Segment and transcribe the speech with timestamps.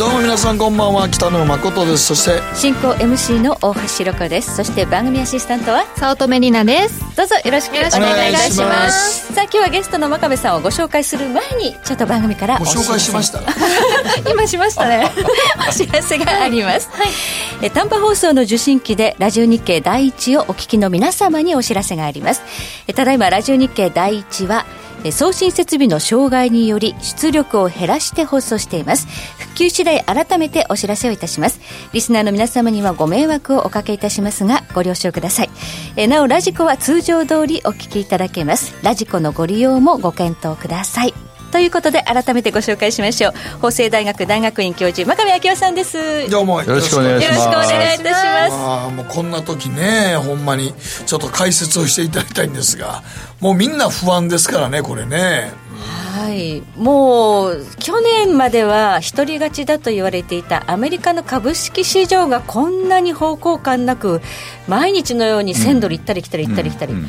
[0.00, 2.06] どうも皆さんこんばんは北野誠です。
[2.06, 4.56] そして進行 MC の大橋ろ子です。
[4.56, 7.14] そして番組アシスタントは早乙女里奈です。
[7.14, 9.26] どうぞよろしくお願いいたしまます。
[9.26, 13.42] すさあ今日はゲストの真壁さんをご紹介する前にちょっと番組からご紹介しました。
[14.26, 15.12] 今しましたね。
[15.68, 16.88] お知らせがあります、
[17.60, 22.40] え短波放送の受信機でラジオ日経第一をお聞きの皆様にお知らせがあります。
[22.86, 29.06] えただいまラジオ日経第一はえ送信設備の障害により出力を減らして放送しています。
[29.38, 31.60] 復旧次第改めてお知らせをいたします。
[31.92, 35.50] リスナーの皆様にはご迷惑をおかけいたしますがご了承ください。
[35.96, 38.74] えなおラジコは通常通りお聞きいただけます。
[38.82, 41.29] ラジコのご利用もご検討ください。
[41.50, 43.32] ということで改めてご紹介しましょう。
[43.60, 45.96] 法政大学大学院教授真壁昭夫さんです。
[45.98, 47.38] よどうもよろしくお願いします。
[47.38, 48.24] ろしくお願いいたします。
[48.52, 50.74] ああもうこんな時ねほんまに
[51.06, 53.02] ちょっと解説をしていただきたいんですが
[53.40, 55.52] もうみんな不安ですからねこれね。
[56.10, 64.20] はい、もう去年までは一人勝ちだと言われていたアメリカの株式市場がこんなに方向感なく
[64.68, 67.06] 毎日のように1000ドル行ったり来たり行ったり来たり、うんうん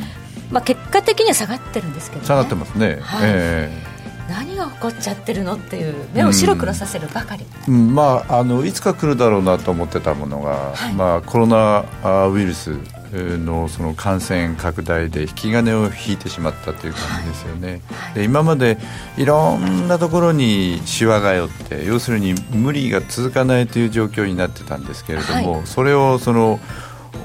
[0.50, 3.30] まあ、結果的には下がってるんですけど、ね、下がってますね、はい。
[3.32, 3.91] え
[4.28, 7.94] 何が起こっちゃってるのっていう目を白黒させるばかり、えうん。
[7.94, 11.84] まあ、あのいつか来るだろうなと思ってたものが、まあ、コロナ
[12.28, 12.78] ウイルス
[13.12, 17.82] のその感染拡大で引き金を引いてしまったという感じですよね、
[18.14, 18.78] で今まで
[19.18, 26.58] いろんなところにしわが寄って要するに無理が続かないという状況になってたんですけれども、はそれをその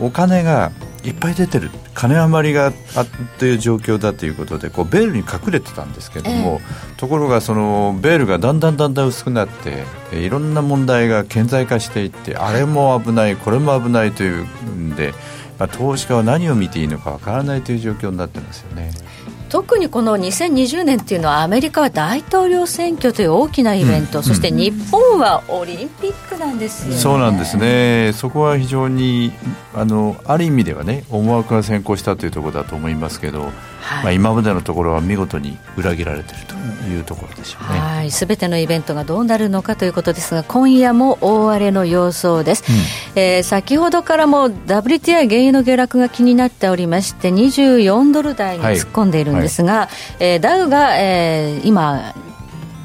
[0.02, 0.72] お金が
[1.03, 3.06] いっぱい出てる金余りがあ
[3.40, 6.62] という状況だということでこうベールに隠れてたんですけども、
[6.98, 15.14] ところがそのベールがだんだんだんだん薄くなってえいろんな問題が顕在化していってあれも危ないこれも危ないというんで、
[15.59, 18.92] まあ、投資家は何を見ていいのかわからないという状況になってますよね。
[19.50, 24.24] 特にこの2020年っていうのはアメリカは大統領選挙という大きなイベント、うん。
[24.24, 26.96] そして日本はオリンピックなんですよね。
[26.97, 29.31] そうなんですね、そこは非常に
[29.74, 33.52] あのある意味ではね思惑が先行したというところだと思いますけど、
[33.88, 34.03] はい。
[34.03, 36.56] まあ、今までのところは見事に裏切られていると
[36.90, 37.80] いうところでしょうね。
[37.80, 42.64] はい、すべてのイベントがどうなるのかということですが今夜も大荒れの様相です、
[43.16, 49.90] えー先ほどからも WTI 原油の下落が気になっておりまして24ドル台に突っ込んでいるんですが、
[50.20, 52.14] えーダウが、えー今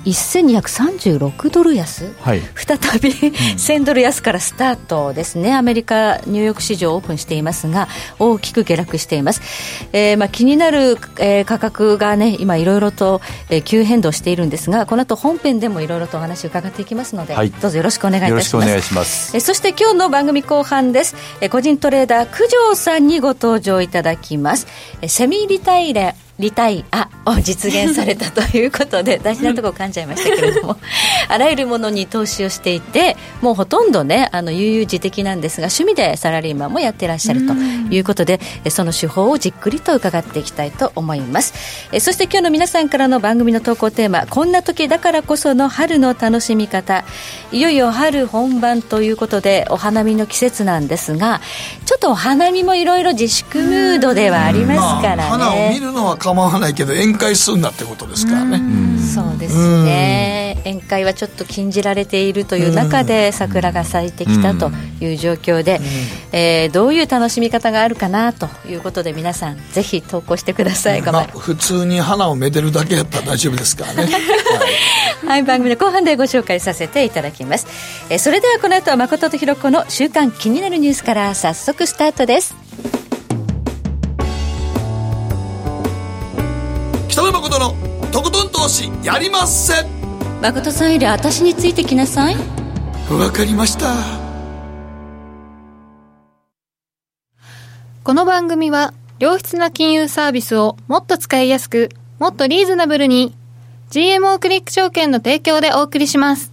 [0.04, 2.12] 1236ドル安。
[2.20, 2.40] はい。
[2.54, 9.40] 再び1000ドル安からスタートですね、アメリカ、ニューヨーク市場オープンしていますが、大きく下落しています、
[9.92, 13.20] えーまあ、気になる、えー価格がね、今、いろいろと、
[13.50, 17.50] えー急変動しているんですが、この後本編でもいろいろとお話伺っていきますので、はい。
[17.50, 18.46] どうぞよろしくお願いいたします。
[18.48, 19.36] しくお願いします。
[19.36, 24.66] えーそして今日の番組後半です、えー個人トレーダー九条さんにご登場いただきます、
[25.00, 30.76] えーセミリタイレリタイアを実現されたということで 大事なところ噛んじゃいましたけれども。
[31.28, 41.54] あらゆるものに投資をしていてもうほとんどねあの悠々自適なんですが趣味でサラリーマンもやってらっしゃるということでえその手法をじっくりと伺っていきたいと思います。
[41.92, 47.04] えそして今日の皆さんからの番組の投稿テーマこんな時だからこその春の楽しみ方。
[47.52, 51.40] いよいよ春本番ということでお花見の季節なんですが
[51.84, 55.78] ちょっとお花見もいろいろ自粛ムードではありますからね、
[56.32, 58.58] 構わないけど宴会するんだってことですからね。
[58.98, 60.62] そうですね。
[60.64, 64.70] 宴会はちょっと禁じられているという中で桜が咲いてきたと
[65.00, 65.80] いう状況で、
[66.32, 75.28] えーどういう楽しみ方があるかなということで皆さんぜひ投稿してください、まあ、普通に花をめでるだけやったら大丈夫ですからね、 はい。
[75.28, 77.66] はい、番組の後半でご紹介させていただきます。
[78.08, 82.61] えーそれではこの後は誠とひろ子の週刊気になるニュースから早速スタートです。
[87.12, 87.74] 北野誠の
[88.10, 89.84] とことん投資やりまっせ。
[90.40, 92.36] 誠さんより私についてきなさい。
[93.10, 93.92] わかりました。
[98.02, 103.34] この番組は良質な金融サービスをもっと使いやすくもっとリーズナブルに
[103.90, 106.50] GMO クリック証券の提供でお送りします。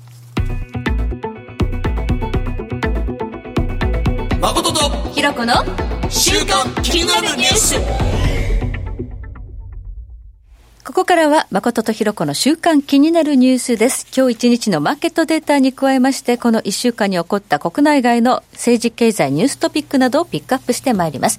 [4.41, 5.53] 誠とひろ子の
[6.09, 8.18] 週刊気になるニュース
[10.89, 14.07] ここからは誠とひろ子の週間気になるニュースです。
[14.11, 21.37] 今日一日のマーケットデータに加えまして、この一週間に起こった国内外の政治経済ニューストピックなどをピックアップしてまいります。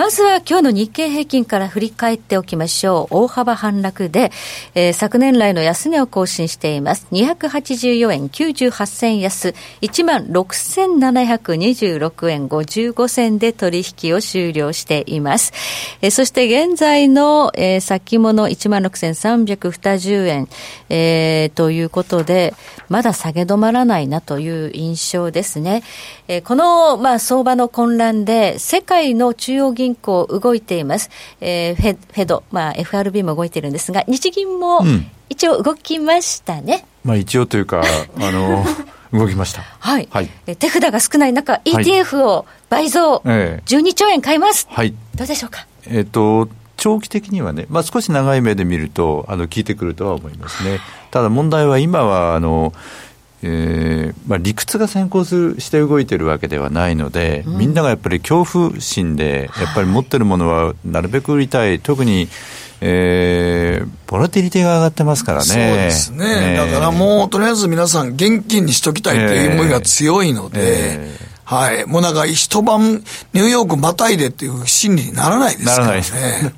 [0.00, 3.24] まずは今日の日経平均から振り返っておきましょう。
[3.24, 4.32] 大幅反落で、
[4.74, 7.06] えー、昨年来の安値を更新しています。
[7.12, 15.52] 284円98銭安、16,726円55銭で取引を終了しています。
[16.00, 20.48] えー、そして現在の、えー、先物16,320円、
[20.88, 22.54] えー、ということで、
[22.88, 25.82] まだ下げ止まらないなという印象ですね。
[26.26, 31.10] えー、この、まあ、相場の混乱で、世界の中央銀行動いています。
[31.40, 34.84] えー、フェフェド、まあ、FRB も動いてるんですが、日銀も
[35.28, 36.84] 一応動きましたね。
[37.04, 37.82] うん、まあ、一応というか、
[38.18, 38.64] あの、
[39.12, 39.62] 動きました。
[39.78, 40.08] はい。
[40.10, 40.28] はい、
[40.58, 43.22] 手札が少ない中、ETF を倍増、はい、
[43.66, 44.68] 12兆円買います。
[44.70, 44.94] はい。
[45.16, 45.66] どうでしょうか？
[45.86, 50.80] えっ、と、長期的にはね、まあ、少し長い目で見ると、あの、効いてくるとは思いますね。
[51.10, 52.72] ただ問題は今は、あの、
[53.42, 62.28] えーまあ、理屈が先行するして動いてるわけではないので、うん、みんながやっぱり恐怖心で、やっぱり持ってるものはなるべく売りたい、特に、
[62.82, 65.44] えー、ボラティリティが上がってますからね。
[65.44, 66.56] そうですね。
[66.56, 71.84] だからもう、とりあえず皆さん、現金にしときたいという思いが強いので、えーはい。
[71.84, 73.02] もうなんか一晩
[73.32, 76.02] ニューヨークまたいでっていう心理にならないですからね。
[76.02, 76.54] ならない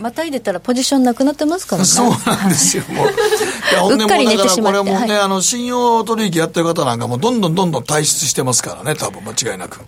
[0.00, 1.88] また入れたらポジションなくなってますからね。
[1.88, 2.84] そうなんですよ。
[2.88, 3.06] もう。
[3.06, 9.80] いや、 ほんでもだからこれもね、はい、あの、信用取引やってる方なんかもどんどんどんどん退出してますからね、多分間違いなく。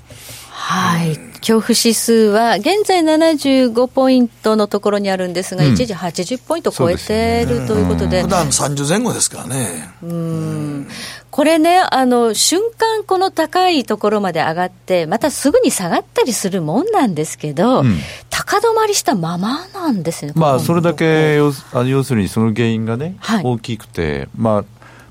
[0.73, 9.91] はい、恐怖指数は現在75ポイントのところにあるんですが、うん、一時80ポイント超えてるということで、普段30前後ですからね。
[10.03, 10.89] うん。
[11.31, 17.99] これね、あの瞬間、この高いところまで上がって、またすぐに下がったりするもんなんですけど、うん、
[18.31, 21.53] 高止まりしたままなんですね、まあ、それだけ要
[21.85, 24.65] 要するにその原因がね、はい、大きくて、まあ、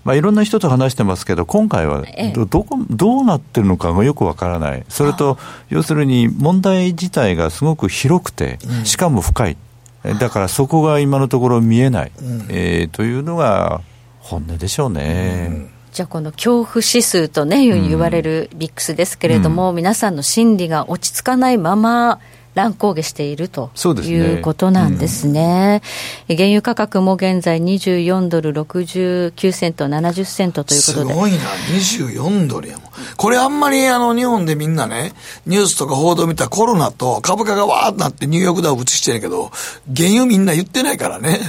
[0.04, 2.04] まあ、いろんな人と話してますけど、今回は
[2.34, 5.38] どどこどうなってるのかがよくわからない、それと
[5.70, 9.58] 要するに問題自体がすごく広くて、しかも深い、
[10.20, 13.82] だからそこが今のところ見えない、うん、えー、というのが
[14.20, 15.48] 本音でしょうね。
[15.52, 15.70] うん。
[15.92, 22.20] じゃあこの恐怖指数とね、言われるビックスですけれども、うん、皆さんの心理が落ち着かないまま、
[22.54, 23.72] 乱高下していると
[24.04, 25.22] いうことなんですね。
[25.22, 25.82] すね
[26.30, 31.14] うん、原油価格も現在24ドル69セント、70セントということで。
[31.14, 32.92] すごいな、24ドルやもん。
[33.18, 35.14] これあんまりあの日本でみんなね、
[35.46, 39.52] ニュースとか報道見たらコロナと株価がわーってなってニューヨークダウ移してるけど、
[39.96, 41.40] 原油みんな言ってないからね。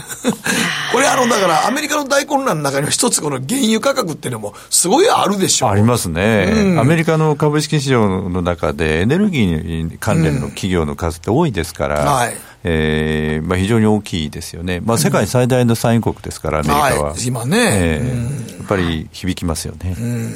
[0.92, 5.70] これあの、だからアメリカの大混乱の中には一つこの原油価格っていうのもすごいあるでしょ。
[5.70, 12.34] ありますね、うん、アメリカの株式市場の中でエネルギー関連の企業のの数って多いですから、はい。
[12.64, 17.10] えーまあ、非常に大きいですよね、まあ、世界最大の産油国ですから、アメリカは。
[17.10, 19.96] はい、今ね、えー、やっぱり響きますよね。
[19.98, 20.34] うん。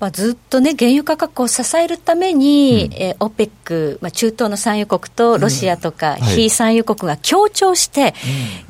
[0.00, 8.14] まあ、ずっとね、原油価格を支えるために、うん、えー、OPEC、まあ、中東の産油国とロシアとか、非産油国が協調して、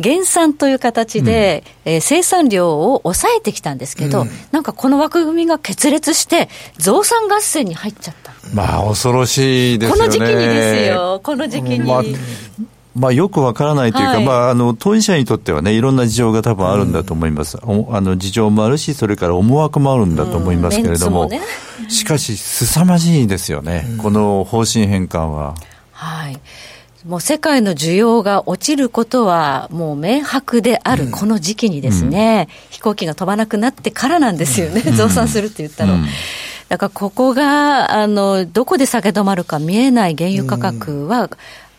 [0.00, 8.29] 減産という形で、うん、えー、生産量を抑えてきたんですけど、うん、なんかこの枠組みが決裂して、増産合戦に入っちゃった。
[8.54, 10.02] まあ、恐ろしいですよね。
[10.02, 11.78] この時期にですよ、この時期に。
[11.80, 12.02] まあ
[12.94, 21.40] まあ、よくわからないというか、はい、まあ、あの当事者にとってはね、いろんな事情が多分あるんだと思います、うん、あの事情もあるし、それから思惑もあるんだと思いますけれども、もね、
[21.88, 25.54] しかし、凄まじいですよね、うん、この方針変換は。
[25.92, 26.40] はい。
[27.06, 35.96] もう世界の需要が落ちることはもう明白であるこの時期にですね、うん、飛行機が飛ばなくなってからなんですよね、増産するって言ったの。
[36.70, 41.28] だからここが、あの、どこで下げ止まるか見えない原油価格は、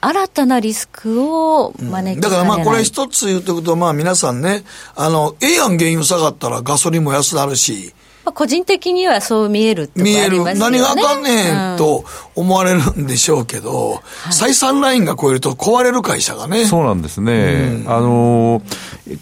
[0.02, 10.44] 新たなリスクを招きだからまあこれ一つ言っておくと、まあ皆さんね、あの、ええやん原油下がったらガソリンも安くなるし、個人的にはそう見えるって見える。
[10.44, 13.98] 何があかんねんと思われるんでしょうけど、うん、
[14.30, 16.66] 採算ラインが超えると壊れる会社がね。
[16.66, 17.84] そうなんですね。
[17.84, 18.62] うん、あの、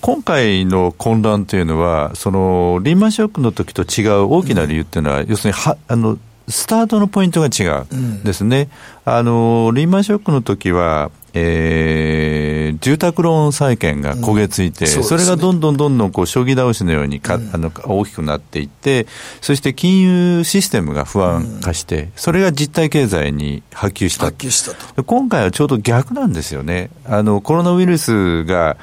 [0.01, 6.17] 今回の混乱というのは、その、リーマンショックの時と違う大きな理由っていうのは、うん、要するには、あの、
[6.49, 7.85] スタートのポイントが違う
[8.23, 8.69] ですね、
[9.05, 14.91] うん、あのリーマンショックの時は、えー、住宅ローン債券が焦げついて、うん。
[14.91, 19.05] そね、それがどんどんどんどんこう将棋倒しのようにか、うん、あの大きくなっていって、
[19.41, 24.29] そして金融システムが不安化して、うん、それが実体経済に波及した。
[24.29, 26.89] した今回はちょうど逆なんですよね。
[27.05, 28.77] あのコロナウイルスが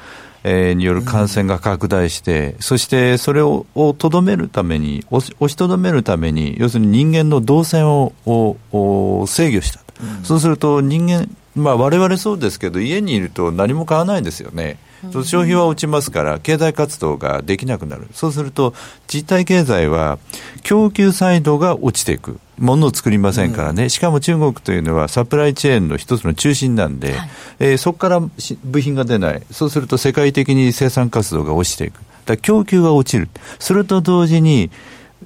[0.49, 3.65] えー、による感染が拡大して、うん、そしてそれを
[3.97, 14.77] とどめるために、押しとどめるために、要するに人間の動線をを制御した、うん、そうすると人間、まあ、われわれそうですけど、家にいると何も買わないですよね。
[15.11, 18.07] 消費は落ちますから経済活動ができなくなる。
[18.13, 18.73] そうすると
[19.07, 20.19] 実体経済は
[20.63, 22.39] 供給サイドが落ちていく。
[22.57, 28.19] ものを作りませんからね、うん、しかも中国というのはサプライチェーンの一つの中心なんで、はい、えー、そこから
[28.63, 29.43] 部品が出ない。
[29.51, 31.99] そうすると世界的に生産活動が落ちていく。
[32.25, 33.29] だ供給が落ちる。
[33.59, 34.71] それと同時に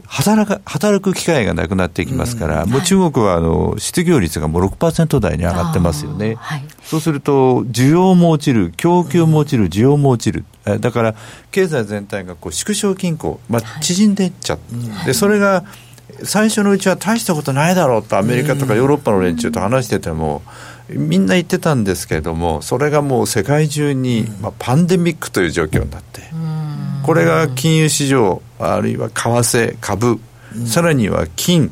[0.06, 10.46] 働か働く機会がなくなっていきますから、うん、もう中国はあの失業率がもう6%台に上がってますよね、はい、そうすると、需要も落ちる、供給も落ちる、需要も落ちる、
[10.80, 11.16] だから
[11.52, 15.66] 経済全体がこう縮小均衡、まあ、縮んでいっちゃう、はい、でそれが
[16.24, 20.42] 最初のうちは大したことないだろうと、アメリカとかヨーロッパの連中と話してても、
[20.90, 26.22] みんな言ってたんですけれども、それがもう世界中に、まあ、パンデミックという状況になって。
[27.04, 30.20] これが金融市場あるいは為替株、
[30.56, 31.72] うん、さらには金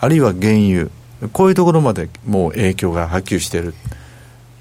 [0.00, 0.90] あるいは原油。
[1.32, 3.74] こういうところまでもう影響が波及している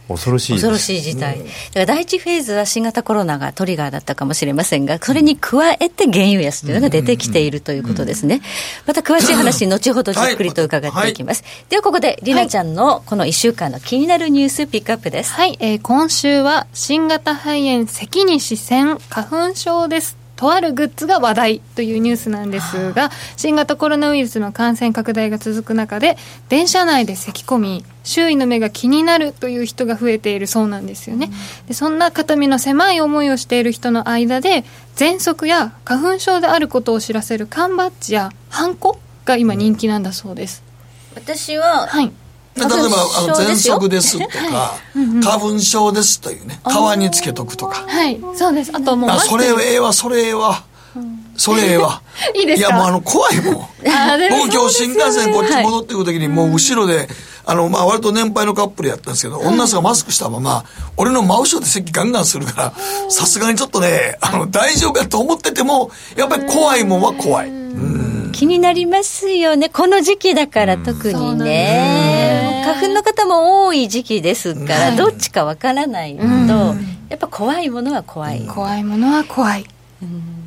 [0.08, 8.42] 恐ろしい恐ろしい事態、だから第一フェーズは新型コロナがトリガーだったかもしれませんが、それに加えて原油安というのが出てきているということですね、
[8.86, 11.44] また詳しい話、後ほどじっくりと伺っていきます。
[11.44, 15.34] はい、ではここで、りなちゃんのこの1週間の気になるニュース、ピックアップです。
[15.34, 20.23] はい、えー、今週は新型肺炎、咳に視線、花粉症です。
[20.44, 26.18] とあるグッズが話題というニュースなんですが、新型コロナウイルスの感染拡大が続く中で、
[26.50, 31.30] 電車内で咳き込み、周囲の目が気になるという人が増えているそうなんですよね。
[31.70, 34.66] でそんな肩身の狭い思いをしている人の間で、
[34.98, 40.62] 喘息や花粉症であることを知らせる缶バッジやハンコが今人気なんだそうです。
[41.16, 42.12] 私は、はい、
[42.56, 44.76] 例えばあの喘息ですとか、
[45.24, 47.86] 花粉症ですというね皮につけとくとか。
[47.88, 48.20] はい。
[48.36, 48.72] そうです。
[48.74, 50.64] あともうそれええわそれええわ。
[51.36, 52.02] それええわ。
[52.36, 53.54] いいですいやもうあの怖いもん。
[53.54, 57.10] 僕今日新幹線こっち戻ってくる時にもう後ろで
[57.46, 60.64] あのまあ割と年配のカップルやったんですけど女の人がマスクしたまま
[60.96, 62.74] 俺の真後ろで席ガンガンするから
[63.10, 67.50] さすがにちょっとねあの大丈夫やと思っててもやっぱり怖いもんは怖い。
[67.50, 69.70] うん気になりますよね。
[69.70, 72.64] この時期だから特にね。
[72.66, 76.74] 花粉の方も多い時期ですから、どっちかわからないと、や
[77.16, 78.46] っぱ怖いものは怖い。
[78.46, 79.66] 怖いものは怖い。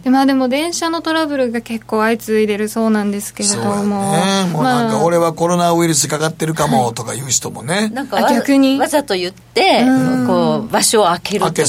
[0.06, 8.78] でまあでも電車のトラブルが結構相次いでるそうなんですけれども、ね、もうなんか俺はコロナウイルスかかってるかもとかいう人もね、なんか逆に。
[8.78, 9.84] わざと言って、
[10.28, 11.62] こう場所を開けるとか。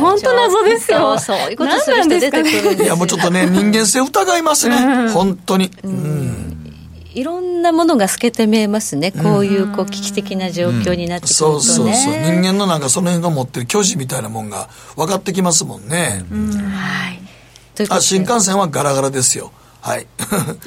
[0.00, 1.16] 本当謎ですよ。
[1.18, 2.84] そういうことする人出てくるんですよ。
[2.84, 5.70] いやもうちょっとね人間性疑いますね、本当に。
[5.84, 6.51] うん
[7.14, 11.54] いろんなものが透けて見えますね、こういうこう危機的な状況になってくると、ね。
[11.54, 16.24] うん、そうそうそう、人間のなんかその辺が持ってる虚偽みたいなもんが分かってきますもんね。
[16.30, 17.20] うん、はい。
[17.88, 19.52] あ新幹線はガラガラですよ。
[19.80, 20.06] はい。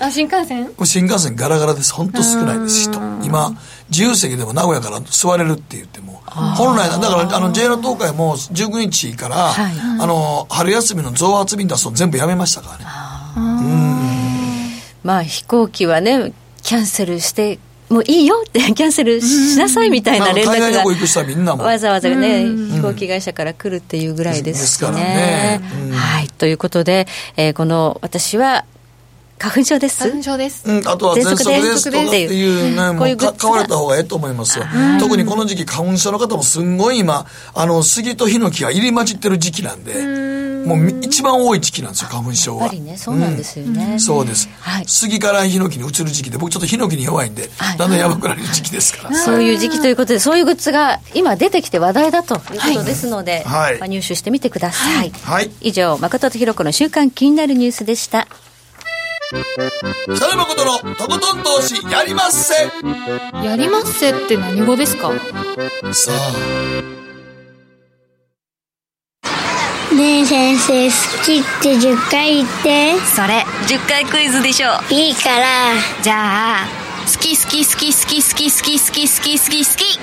[0.01, 0.69] あ、新幹線？
[0.83, 1.93] 新幹線ガラガラです。
[1.93, 2.99] 本当少ないです、人。
[3.23, 3.55] 今、
[3.89, 12.85] 自由席でも名古屋から座れるって言っても、本来だからあの JR 東海も19日から、はい、あの春休みの増発便出すの全部やめましたからね。
[13.37, 14.04] うん
[15.05, 16.33] まあ飛行機はね
[16.63, 17.59] キャンセルして
[17.89, 25.61] もういいよって キャンセルしなさいみたいな連絡がわざわざね飛行機会社から来るっていうぐらいですしね。
[25.93, 26.27] はい。
[26.27, 27.07] ということで、
[27.37, 28.65] えー、この私は
[29.37, 29.99] 花粉症です。
[29.99, 31.91] 花粉症です、うん、あとは喘息です。
[31.91, 34.65] とかっていうねもう買われた方がええと思いますよ。
[34.99, 39.93] 特にこの時期花粉症の方もすんごい今あの杉とヒノキが入り混じってる時期なんで
[40.65, 42.63] もう一番多い時期なんですよ花粉症は。
[42.63, 58.27] やっぱりねそうなんですよね、うん、そうです、はい、杉からヒノキに移る時期で僕ちょっとヒノキに弱いんで、はい、だんだんやばくなる時期ですから、 そういう時期ということでそういうグッズが今出てきて話題だということですので、はい、まあ、入手してみてください、はい、以上誠とひろ子の週刊気になるニュースでした。
[60.15, 62.53] 北野誠のとことん投資やりまっせ。
[63.43, 65.11] やりまっせって何語ですか？
[65.91, 66.94] さあ
[69.95, 72.99] ねえ先生好きって10回言って。
[73.15, 74.67] それ10回クイズでしょ。
[74.89, 75.45] いいから。
[76.03, 76.67] じゃあ
[77.05, 79.99] 好き好き好き好き好き好き好き好き好き好き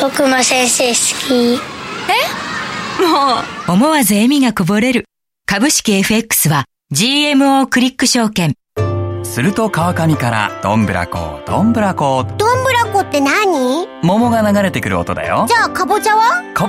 [0.00, 0.94] 僕も先生好
[1.28, 1.60] き。
[2.98, 3.02] え？
[3.02, 3.36] も
[3.68, 3.72] う。
[3.72, 5.04] 思わず笑みがこぼれる。
[5.46, 8.54] 株式 FX は GMO クリック証券。
[9.22, 13.86] すると川上からどんぶらこどんぶらこどんぶらこって何？
[14.02, 15.46] 桃が流れてくる音だよ。
[15.48, 16.42] じゃあかぼちゃは？
[16.52, 16.68] か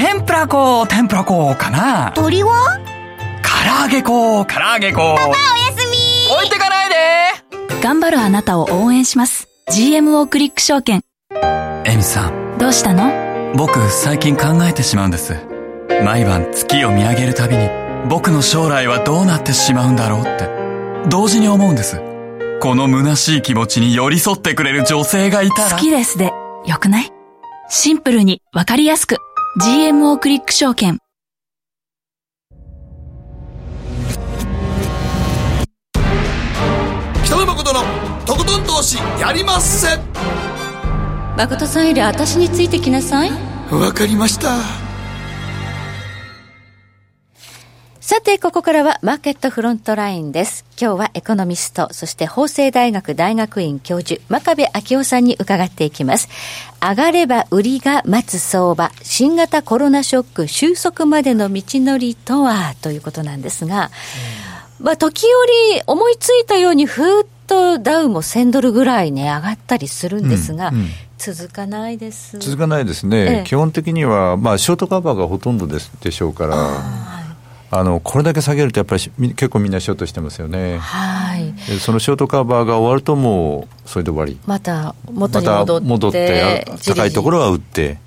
[0.00, 2.80] 天ぷら粉、天ぷら粉かな鳥は？
[3.42, 4.98] 唐揚げ粉、唐揚げ粉。
[4.98, 5.36] パパおや
[5.76, 6.96] すみ置いてかないで
[7.82, 9.46] 頑張るあなたを応援します。
[9.70, 11.02] GMO クリック証券。
[11.84, 12.56] エミさん。
[12.56, 13.12] どうしたの？
[13.54, 15.36] 僕、最近考えてしまうんです。
[16.02, 17.68] 毎晩月を見上げるたびに、
[18.08, 20.48] 僕の将来はどうなってしまうんだろうって、
[21.10, 22.00] 同時に思うんです。
[22.62, 25.70] この虚しい気持ちに寄り添ってくれる女性がいたら。
[25.72, 26.32] 好きですで、
[26.64, 27.12] よくない？
[27.68, 29.18] シンプルにわかりやすく。
[29.58, 30.98] GMO クリック証券。
[37.24, 37.80] 北野誠の
[38.24, 39.98] とことん投資やりまっせ。
[41.36, 43.30] 誠さんより私についてきなさい。
[43.72, 44.79] わかりました
[48.10, 50.64] さて、ここからはマーケットフロントラインです。
[50.76, 56.28] 今日はエコノミスト、そして法政大学大学院教授、真壁昭夫さんに伺っていきます。
[56.82, 63.92] 上がれば売りが待つ相場、新型コロナショック収束までの道のりとは、ということなんですが、
[64.80, 65.26] まあ、時
[65.72, 70.88] 折思いついたようにふーっとダウも1000ドルぐらいね、上がったりするんですが、うんうん
[71.20, 72.38] 続かないです。
[72.38, 77.19] 続かないですね、ええ基本的には、まあ、ショートカバーがほとんどですでしょうから、
[77.72, 79.02] あのこれだけ下げると、やっぱり
[79.34, 80.78] 結構みんなショートしてますよね。
[80.78, 81.52] はい。
[81.70, 84.38] でそのショートカバーが終わると、もうそれで終わり。
[84.46, 87.98] また元に戻って、戻って、高いところは売って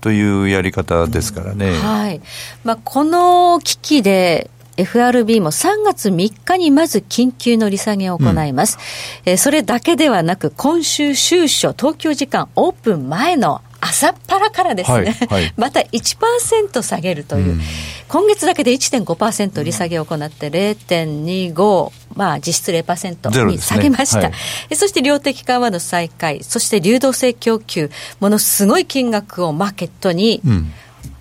[0.00, 1.72] というやり方ですからね。
[1.72, 2.20] はい
[2.64, 8.78] まあ、この危機で FRB も3月3日にまず緊急の利下げを行います、
[9.24, 15.54] えーそれだけではなく今週週初東京時間オープン前の朝っぱらからですね、はいはい。
[15.58, 17.60] また1%下げるという、
[18.08, 24.32] 今月だけで1.5%利下げを行って0.25、まあ、実質0%に下げました、はい。
[24.70, 30.72] えそして量的緩和の再開そして流動性供給ものすごい金額をマーケットに、うん。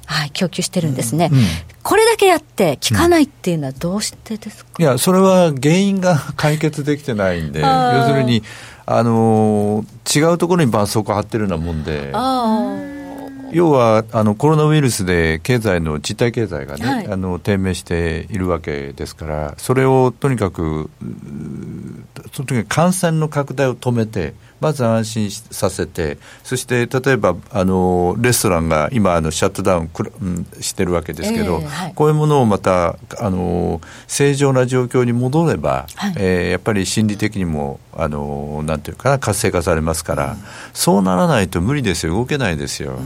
[0.06, 1.40] はい、供給してるんですね、うん。
[1.84, 8.42] これだけやって効かないっていうのはどうしてですか、いや、それは原因が解決できてないんで、要するに、
[8.92, 12.76] あのー違うところに絆創膏貼ってるようなもんで、あ
[13.52, 17.08] 要はあのコロナウイルスで経済の実体経済がね、はい。
[17.08, 20.90] あの低迷しているわけですから、それをとにかく、
[22.34, 31.94] その時に感染の拡大を止めて、まず安心しさせて、そして例えばあのレストランが今あの、シャットダウンくら、うんしてるわけですけど、ええはい。
[31.94, 36.14] こういうものをまたあの正常な状況に戻れば、はい。
[36.18, 40.38] えーやっぱり心理的にもあのなんていうかな活性化されますから、
[40.74, 43.00] そうならないと無理ですよ動けないですよ、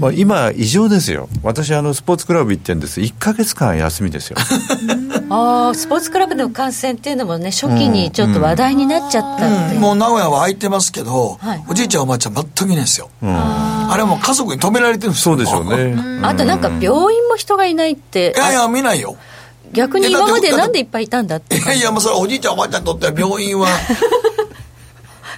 [0.00, 1.28] まあ、今異常ですよ。
[1.42, 3.00] 私あのスポーツクラブ行ってんです。
[3.00, 4.36] 1か月間休みですよ
[5.32, 11.64] ああスポーツクラブでの感染っていうのもね初期にちょっと話題になっちゃったって、もう名古屋は空いてますけど、はい。
[11.68, 13.30] おじいちゃんおばあちゃん全くいないですよ、うん。
[13.30, 15.36] あれはもう家族に止められてるんですよ。
[15.36, 18.34] そうでしょうね、あとなんか病院も人がいないって。
[18.36, 19.16] いやいや見ないよ。
[19.72, 21.56] 逆に今までなんでいっぱいいたんだって。
[21.56, 23.68] いやいやもうそれはおじいちゃんおばあちゃんにとっては病院は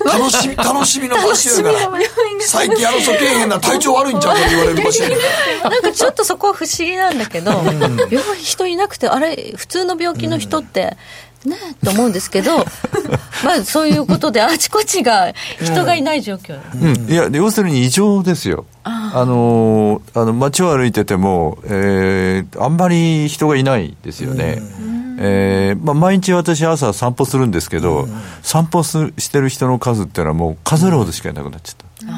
[0.05, 2.01] 楽しみ楽しみの場所やから。
[2.41, 5.11] 最近あのそけえへんな体調悪いんちゃうかって言われる場所や
[5.71, 7.75] なんかちょっとそこは不思議なんだけど、病
[8.11, 8.11] 院
[8.43, 10.97] 人いなくて、あれ、普通の病気の人って、
[11.45, 12.59] ねえと思うんですけど、
[13.45, 16.59] まあそういうことで、あちこちが人がいない状況。
[16.75, 18.65] うん、いや要するに異常ですよ。
[18.85, 24.59] あのあの街を歩いてても、えーあんまり人がいないですよね、
[25.19, 28.09] えーまあ、毎日私朝散歩するんですけど、
[28.43, 32.15] 散歩すしてる人の数っていうのはもう数えるほどしかいなくなっちゃった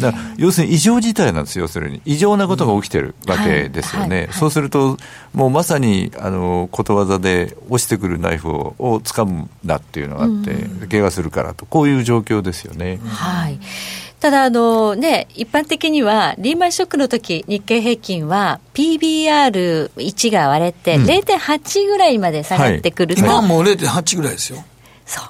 [0.00, 2.00] だから要するに異常事態なんですよ、要するに。
[2.04, 4.08] 異常なことが起きてるわけですよね。
[4.08, 4.96] はいはいそうすると、
[5.32, 12.98] もうまさに、あの、ことわざで、落ちてくるナイフをを掴むなっていうのがあって、怪我するからと、こういう状況ですよね。
[13.06, 13.58] はい。
[14.20, 24.64] ただ、あのね、一般的には、リーマンショックの時、日経平均は PBR1 が割れて、うん0.8ぐらいまで下がってくると、今はもう0.8ぐらいですよ
[25.06, 25.24] そう。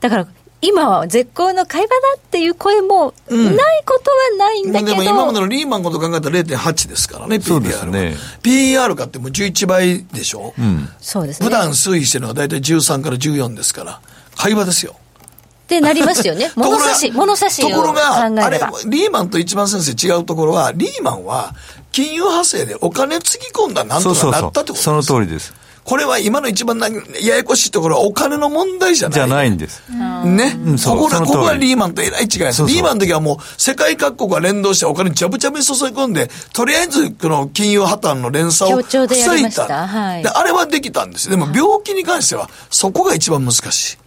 [0.00, 0.28] だから、
[0.60, 10.88] 今は絶好の買い場だっていう声もないことはないんだけど、でも今までのリーマンのこと考えたら0.8ですからね、PBR そうですね PER かってもう11倍でしょ、うん。
[10.98, 11.46] そうですね。
[11.46, 14.00] 普段推移してるのは大体13から14ですから、
[14.36, 14.96] 会話ですよ。
[14.98, 16.50] ってなりますよね。
[16.56, 21.54] 物差し、物差しをところが、あれリーマンと一番先生違うところは、リーマンは
[21.92, 24.84] 金融派生でお金つぎ込んだらなんとかそうそうそうなったってことです。
[24.84, 25.54] その通りです。
[25.88, 29.14] これは今の一番なややこしいところはお金の問題じゃない。
[29.14, 29.82] じゃないんです。
[29.88, 30.54] ね。
[30.66, 32.62] うんそうここが、ここがリーマンとえらい違いです。
[32.66, 41.30] リーマンの時はもう世界各国が連動してお金ジャブジャブに注い込んで、とりあえずこの金融破綻の連鎖を協調でやりました防いだはいであれはできたんです。
[41.30, 43.98] でも病気に関してはそこが一番難しい。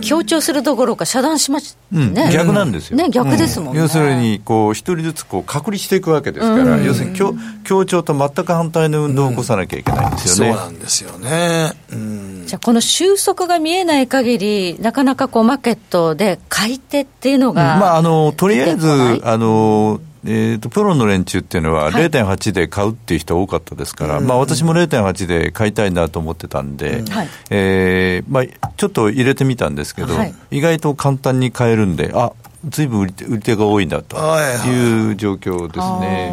[0.00, 2.30] 強調するどころか遮断しましうんね。
[2.32, 2.96] 逆なんですよ。
[2.96, 3.80] ね、逆ですもんね。
[3.80, 10.60] 要するに、こう、一人ずつこう隔離していくわけですから、要するに協、協調と全く反対の運動を起こさなきゃいけないんですそうよね。
[10.60, 11.72] なんですよね。
[11.92, 12.44] うん。
[12.46, 18.88] じゃあこの収束が見えない限り、なかなかこうマーケットで買い手っていうのが、まあ、あの、とりあえず
[19.24, 21.92] あの、えー、とプロの連中っていうのははい。
[21.92, 27.28] 0.8で買うっていう人多かったですから、まあ、私も0.8で買いたいなと思ってたんで、はい。
[27.50, 30.34] えーまあ、ちょっと入れてみたんですけど、はい。
[30.50, 32.32] 意外と簡単に買えるんであ
[32.68, 35.12] ずいぶん売り手が多いんだとはいはいい。
[35.12, 36.32] う状況ですね。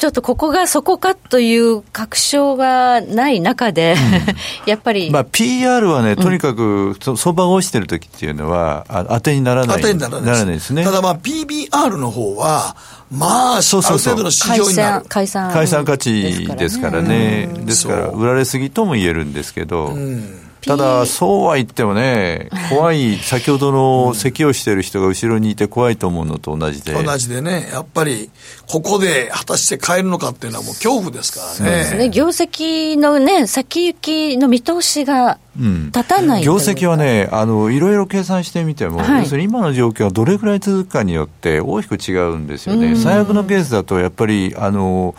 [0.00, 3.96] ちょっとここがそこかという確証がない中で、
[4.64, 9.76] やっぱり、まあ、PR はね、とにかく、そ相場が落ちてる時っていうのは、あ当てにならない。
[9.82, 10.70] 当てにならないです。
[10.70, 10.84] ね。
[10.84, 12.76] ただまあ PBR の方は、
[13.10, 14.14] まあ、そうそうそう。
[14.14, 15.04] ある程度の指標になる。
[15.06, 17.50] 解散解散価値ですからね。
[17.66, 19.94] ですから、売られすぎとも言えるんですけど、
[20.66, 26.92] ただ、そうは言ってもね、 怖い、先ほどの咳をしている人が後ろにいて怖いと思うのと同じで。
[26.92, 28.30] 同じでね、やっぱり、
[28.66, 31.76] ここで果たして買えるのかっていうのはもう恐怖ですからね。
[31.78, 32.10] ですね。
[32.10, 42.96] 業績のね、先行きの見通しが立たない、うん、業績はね、あの、いろいろ計算してみても、はい、要するに今の状況がどれくらい続くかによって大きく違うんですよね。
[42.96, 45.14] 最悪のケースだと、やっぱり、あの、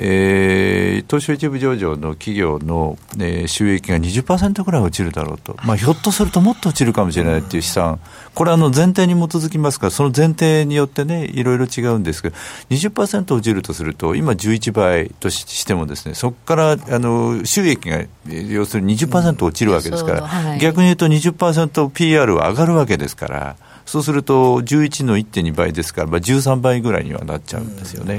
[0.00, 8.00] えー、東証一部上場の企業の、えー、収益が20%ぐらい落ちるだろうと、まあ、ひょっとするともっと落ちるかもしれないっていう試算、
[8.34, 12.36] これ、あの前提に基づきますから、その前提によってね、いろいろ違うんですけど、
[12.70, 23.56] 20%落ちるとすると、今11倍としてもですね、そこからあの収益が要するに20%落ちるわけですから、はい、逆に言うと 20%PR は上がるわけですから。
[23.88, 28.18] そうすると11の1.2倍ですから、まあ、13倍ぐらいにはなっちゃうんですよね、う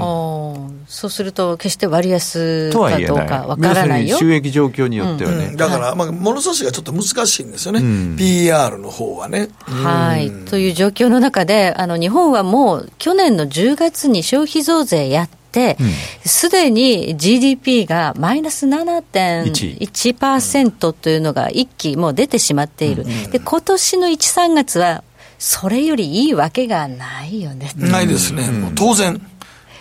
[0.88, 4.18] そうすると、決して割安かどうかわからないよ。
[4.18, 5.50] 収益状況によってはね。
[5.50, 9.48] うん、だから、まあ、物差しがちょっと難しいんですよね、うん、PR の方はね。
[9.60, 15.76] はい、という状況の中で、あの日本はもう去年の10月に消費増税やって、
[16.24, 23.04] す、で、ん、に GDP がマイナス7.1%というのが一気もう出てしまっている。
[23.30, 25.04] で、今年の1、3月は
[25.40, 27.72] それよりいいわけがないよね。
[27.74, 29.20] ないですね、もう当然。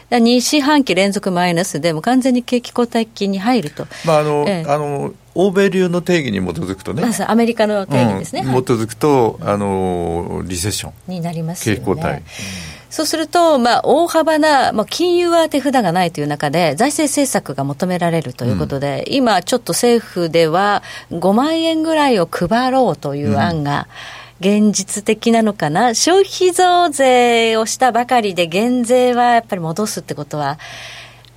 [0.10, 3.86] 2四半期連続マイナスでも完全に景気後退期に入ると。
[4.06, 10.94] まああの、ええ、あの欧米流の定義に基づくとね、アメリカの定義ですね、うん、基づくとあのリセッション。
[11.12, 11.82] になりますよね。
[11.82, 12.22] 景気後退。
[12.90, 30.58] そうすると、まあ、大幅な、まあ、金融は手札がないという中で、財政政策が求められるということで、うん、今、ちょっと政府では、5万円ぐらいを配ろうという案が、うん現実的なのかな、消費増税をしたばかりで、減税はやっぱり戻すってことは、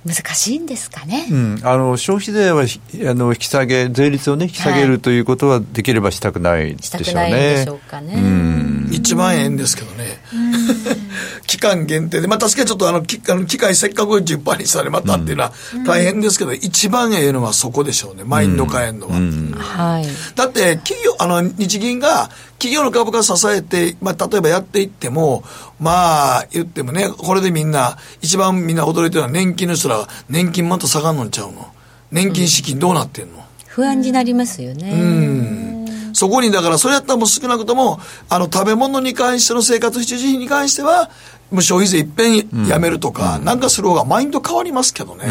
[0.05, 7.05] 難しいんですかね、うん、あの消費税はあの引き下げ、税率を、ね、引き下げるということはできればしたくないでしょうね。
[7.05, 8.15] したくないでしょうかね。
[8.15, 10.05] 1万円ですけどね、
[11.53, 15.53] 期間限定で、まあ、確かにちょっとあの機あの機械せっかく10%にされまったっていうのは
[15.85, 19.13] 大変ですけど、うん、一番ええのはそこでしょうね、マインド変えるのは。
[19.59, 25.43] はい、だって企業あの日銀が企業の株価支えて、まあ、例えばやっていっても、
[25.79, 31.67] まあ、言ってもね、これでみんな、一番みんな驚いてるのは年金の人ら、年金また下がんのんちゃうの。
[32.11, 34.91] 年金資金どうなってんの、うん、不安になりますよね。
[34.93, 36.13] うん。
[36.13, 41.09] そこに、だから、それやったらもう少なくとも、あの、食べ物に関しての生活必需品に関しては、
[41.61, 42.67] 消費税いっぺん。
[42.67, 45.25] やめるとか、うん、なんかする方がマインド変わりますけどね。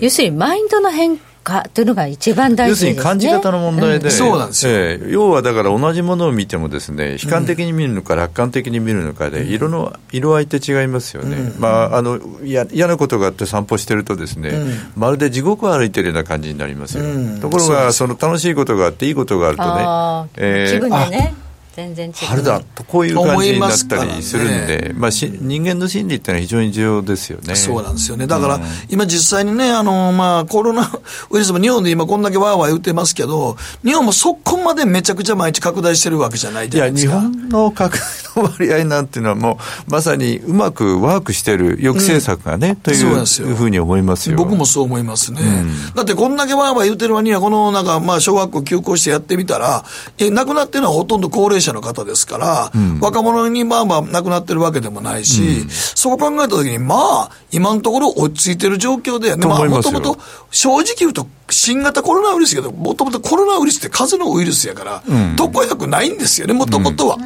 [0.00, 17.04] 要するに、マインドの変かというのが一番大事、ね、要するに感じ方の問題で、うん、そうなんですよ、えー、要はだから同じものを見てもですね悲観的に見るのか楽観的に見るのかで、色の色合いって違いますよね、うん、まああのや嫌なことがあって散歩してるとですね、うん、まるで地獄を歩いてるような感じになりますよ、
[17.40, 21.34] ところがその楽しいことがあっていいことがあるとね、えー、気分でね
[21.76, 22.14] 全然違う。
[22.14, 27.54] 春だとこういう感じになったりするんで、まあ、し人間の心理ってのは非常に重要ですよね。
[27.56, 28.26] そうなんですよね。
[28.26, 30.90] だから、うん、今実際にねあの、まあ、コロナ
[31.30, 37.12] ウイルスも日本で今こんだけわーわー言ってますけど日本もそこまでめちゃくちゃ毎日拡大してるわけじゃないじゃないですか。
[37.12, 37.98] いや日本の拡
[38.36, 39.58] 大の割合なんていうのはも
[39.88, 44.36] うまさにうまくワークしてる抑制策がね、うん、というふうに思いますよ。
[44.36, 49.84] 僕もそう思いますね、うん、だってこんだけわーわー言ってる割にはこのなんか、まあ、小学校休校してやってみたら
[50.18, 60.18] え亡くなってるのはほとんど高齢者の方ですから、うん、若者にまあまあ亡くなってるわけでもないし、うん、そう考えたときに、まあ、今のところ落ち着いてる状況で、まあ、もともと
[60.50, 65.02] 正直言うと、新型コロナウイルスけど、もともとコロナウイルスって風邪のウイルスやから、
[65.36, 67.18] 特効薬ないんですよね、もともとは。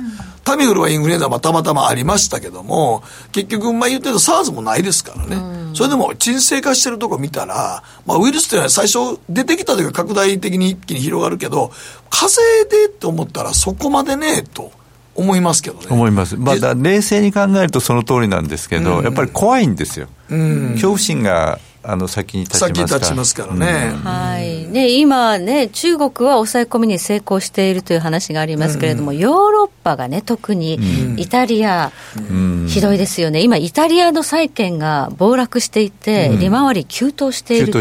[0.48, 5.36] タミフルはインフルエンザはたまたまありましたけども、結局、まあ言ってると SARS もないですからね。
[5.36, 11.70] うん、それでも沈静化してるとこ見たら、まあウイルスっていうのは最初出てきた時は拡大的に一気に広がるけど、
[12.08, 14.72] 風邪でと思ったらそこまでね、と。
[15.18, 15.86] 思いますけどね。
[15.90, 16.36] 思います。
[16.36, 20.06] まあ、冷静に考えるとその通りなんですけど、うん、やっぱり怖いんですよ。
[20.30, 21.58] うん、恐怖心が
[21.90, 23.92] あの先に立ちます先立ちますからね。
[23.94, 24.66] うん、はい。
[24.66, 30.78] ね今ね、中国は抑え込みに成功しているという話がありますけれども、うん、ヨーロッパがね、特に
[31.16, 37.78] イタリア、うん、ひどいですよね、今、イタリアの債券が暴落していて、利回り急騰していると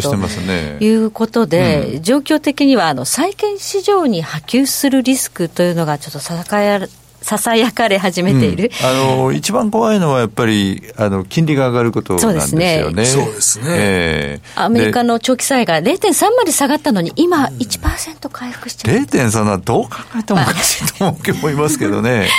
[0.80, 6.80] いうことで、ね、状況的にはあの債券市場に波及するリスクというのがちょっとささかや
[7.22, 13.06] ささやかれ始めている、うん、あの一番怖いのはやっぱりあの金利が上がることなんですよね。
[13.06, 13.66] そうですね。
[13.70, 18.96] えー、アメリカの長期債が0.3まで下がったのに今1%回復しちゃう。
[18.96, 22.28] 0.3はどう考えてもおかしいと思いますけどね。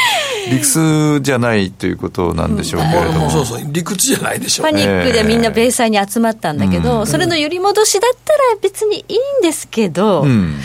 [0.50, 10.58] 理屈じゃないということなんでしょうけれども、うん、そうそう理屈じゃないでしょう、パニックでみんな米債に集まったんだけど、それの揺り戻しだったら別にいいんですけど、うん、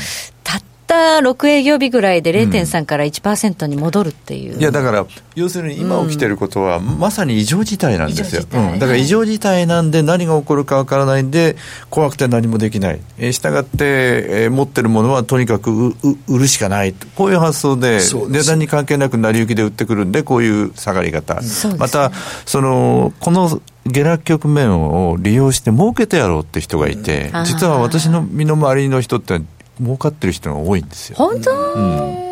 [0.85, 11.55] た6営業日ぐらいで0.3から1%に戻るっていう、うん、いやだから要するに今起きてることは、まさに異常事態なんですよ、うん、だから異常事態なんで何が起こるかわからないんで
[11.89, 15.95] 怖くて何もできない、えー、したがって、えー、持ってるものはとにかく
[16.27, 16.93] 売るしかない。
[17.15, 22.11] こういう発想で値段に関係なく成り行きで売ってくるんでこういう下がり方、うん、また
[22.45, 29.41] そのこの下落局面を利用して儲けてやろうって人がいて、実は私の身の回りの人って
[29.81, 31.15] 儲かってる人が多いんですよ。
[31.17, 31.79] 本当、う
[32.19, 32.23] ん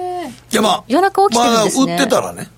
[0.52, 1.86] いやまあ、夜中起きてるんですね。
[1.86, 2.50] まあ、売ってたらね。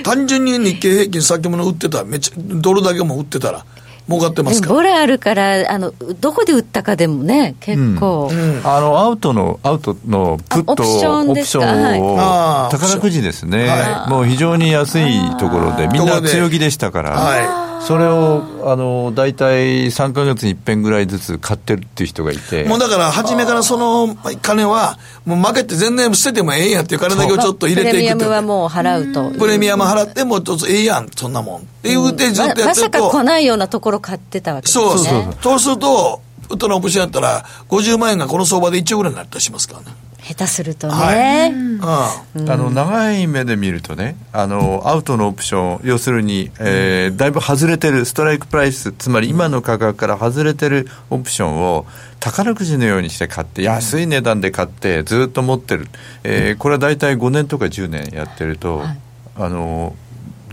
[0.04, 3.64] 単純に日経平均先物売ってたら、めっちゃ、ドルだけも売ってたら、
[4.06, 4.74] 儲かってますから。
[4.74, 8.28] ボラあるから、あの、どこで売ったかでもね、結構。
[8.30, 17.10] うんうん、あの、アウトの、アウトのプット、オプションを、はい、宝くじですね、はい、もう非常に安いところで、みんな強気でしたから。
[17.12, 22.64] はいそれをあの大体3か月に一遍ぐらいずつ買ってるっていう人がいて。
[22.64, 29.38] もうだから初めからその金はもう負けて全然捨ててもええんやっていう金だけをちょっと入れていくプレミアムはもう払うと。
[29.38, 34.84] プレミアム払ってもちょっとええやんそんなもんっていうてずっとやってると、ま、まさか来ないようなところ買ってたわけですね。
[34.84, 35.58] そうそうそう。
[35.58, 39.86] するとウッドのオプションやったら50万円がこの相場で1億ぐらいになったりしますからね
[40.24, 41.52] 下手するとね、はい。
[41.52, 51.84] うん、あの長い目で見るとねあのアウトのオプション要するに、えー、だいぶ外れてるストライクプライスつまり今の価格から外れてるオプションを
[52.20, 55.88] 宝くじのようにして買って安い値段で買ってずっと持ってる、
[56.22, 58.98] えー、これは大体5年とか10年やってると、はい、
[59.36, 59.94] あの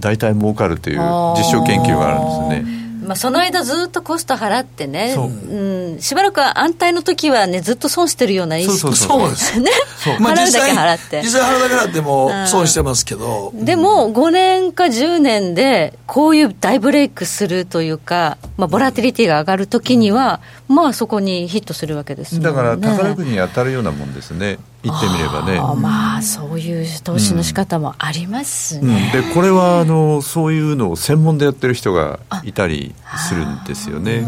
[0.02, 2.81] 大体儲かるという実証研究があるんですね。
[3.02, 5.96] まあ、その間ずっとコスト払ってね、う。
[5.96, 8.78] ん、しばらく安泰の時はね、ずっと損してるような意識。
[8.78, 9.60] そうそうです。
[9.60, 9.72] ね。
[10.20, 11.22] 払うだけ払って。
[11.24, 13.52] 実際払うだけ払っても損してますけど。
[13.56, 24.58] でも、5年か10年で、こういう大ブレイクするというか、まあ、ボラティリティが上がる時には、まあ、そこにヒットするわけです、ね、だから宝くじに当たるようなもんですね。
[24.84, 25.60] 言ってみればね。
[25.80, 32.94] まあそういう投資の仕方もありますね、うん、でこれはあのそういうのを専門でやってる人がいたり
[33.28, 34.26] するんですよね。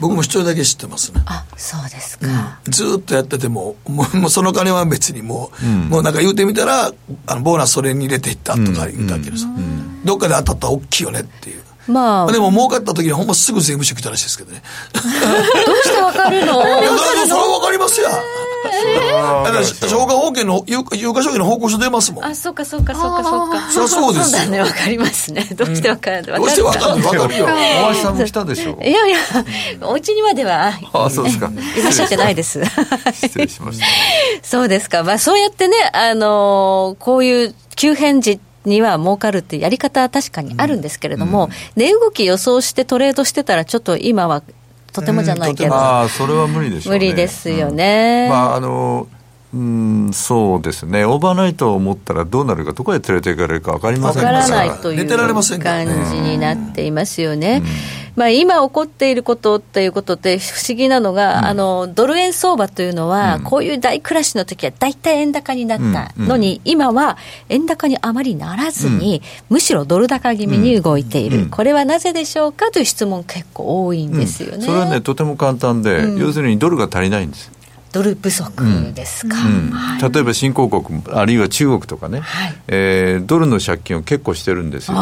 [0.00, 1.22] 僕も一人だけ知ってますね。
[1.26, 2.26] あそうですか、
[2.66, 6.92] うん、ずっとやっててももうその金は別にもう、うん、もうなんか言うてみたら
[7.26, 9.46] あのボーナスそれに入れていったとか言うだけです、
[10.04, 14.62] どっかで当たったら大きいよねっていうまあ、でも儲かった時にほんますぐ税務署来たらしいですけどね。
[14.94, 16.62] どうしてわかるの？
[16.80, 16.90] いや、
[17.28, 18.08] それはわかりますよ。
[19.44, 22.24] だから消化保険の有有価証券の報告書出ますもん。
[22.24, 23.70] あ、そうかそうかそうかそうか。
[23.70, 24.50] そりゃそうですよ。
[24.50, 25.46] ね、わかりますね。
[25.54, 27.06] どうしてわかるの、どうしてわかるの？
[27.08, 27.46] わかるよ。
[27.46, 28.78] 大橋さんも来たでしょ。
[28.82, 29.16] いやいや、
[29.82, 30.72] お家にまでは。
[30.92, 31.50] あ、そうですか。
[31.76, 32.60] いらっしゃってないです。
[33.20, 33.86] 失礼しました。
[34.42, 35.02] そうですか。
[35.02, 44.42] まあそうやってね、あのこういう急変時には儲かるっていうやり方は確かにあるんですけれども、うん、値動き予想してトレードしてたら、ちょっと今は
[44.92, 48.28] とてもじゃないけど、あそれは無理でしょう、ね、無理ですよね。
[48.28, 49.06] まああの
[49.54, 54.48] うんそうですね、オーバーナイトを持ったらどうなるか、どこへ連れて行かれるか分かりませんから。
[54.48, 57.62] ないという感じになっていますよね。
[58.14, 67.16] まあ、今起こっていることっていうことで不思議なのが、うん、あのドル円相場というのは、うん、こういう大クラッシュの時は大体円高になったのに、うん、今は
[67.48, 74.64] 円高にあまりならずに、むしろドル高気味に動いている、これはなぜでしょうかという質問結構多いんですよね。
[74.64, 77.50] それはねとても簡単で、要するにドルが足りないんです。
[77.92, 79.70] ドル不足ですか、うん。
[79.70, 84.96] はい、例えば新興国あるいは中国とかね、はい、えー、ドルの借金を結構してるんですよ。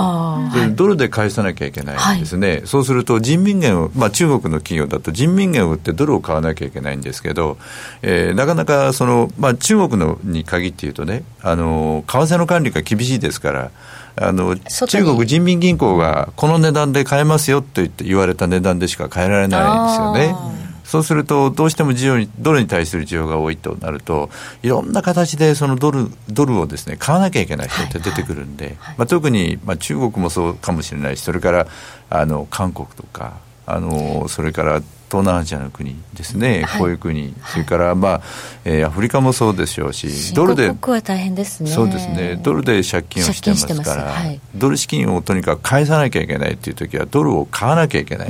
[0.52, 7.58] でドルで返さなきゃいけないんですね、はい、そうすると人民元を、まあ、中国の企業だと人民元を売ってドルを買わなきゃいけないんですけど、
[8.02, 13.70] えー、なかなかその、まあ、中国のに限って言うとねあの為替の管理が厳しいですから
[14.16, 20.60] あの中国人民銀行がこの値段で買えますよと言って言われた値段でしか買えられないんですよね。
[20.90, 24.28] そうすると、どうしても需要にドルに対する需要が多いとなると、
[24.64, 31.68] いろんな形でそのドルドルをです、ね、買わなきゃいけない人って出てくるんで、はいはい、まあ、特に、まあ、中国もそうかもしれないし、それから
[32.10, 33.34] あの韓国とか、
[33.66, 38.22] あのそれから東南アジアの国ですね、はい、こういう国、それから、まあ
[38.64, 41.70] えー、アフリカもそうでしょうし、ドルで、は大変ですね。
[41.70, 48.28] そうですね、ドルで借金をしてますから、はい、ドル資金をとにかく返さなきゃいけないという時は、ドルを買わなきゃいけない。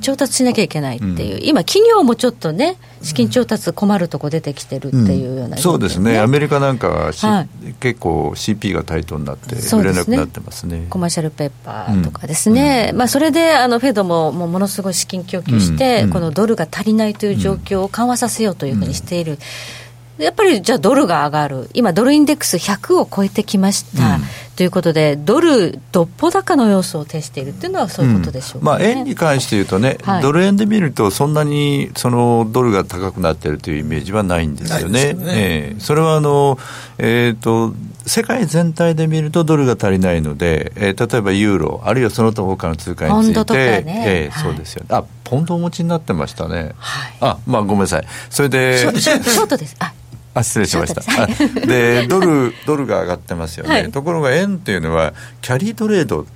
[0.00, 19.38] 調達しなきゃいけないっていう、今、企業もちょっとね、資金調達困るとこ出てきてるっていうような、そうですね、アメリカなんかは、はい、結構 CP が対等になって、売れなくなってますね、ね、コマーシャルペーパーとかですね、うん、まあ、それであのフェドももうものすごい資金供給して、うん、このドルが足りないという状況を緩和させようというふうにしている。
[20.18, 24.22] やっぱりじゃあドルが上がる、今、ドルインデックス100を超えてきました、うん、
[24.56, 28.58] ということで、ドルどっぽ高の要素を呈しているっていうのは、そういうことでしょう、ね。
[28.60, 35.08] うん、まあ、円に関して言うとね、はい、ドル円で見ると、そんなにそのドルが高くなっているというイメージはないんですよね。
[35.08, 35.24] よね。
[35.28, 36.58] えー、それはあの、
[36.98, 37.74] えーと、
[38.06, 44.04] 世界全体で見るとドルが足りないので、えー、例えばユーロ、あるいはその他他の通貨について、ね。
[44.06, 49.74] えー、そうですよね、あポンドお持ちになってましたね、はい、あまあごめんなさい、それでショートです。
[49.78, 49.94] あ。
[50.34, 51.26] あ失礼しました。
[51.66, 56.26] でドルドルが上がってますよね、はい、ところが円っていうのはキャリートレード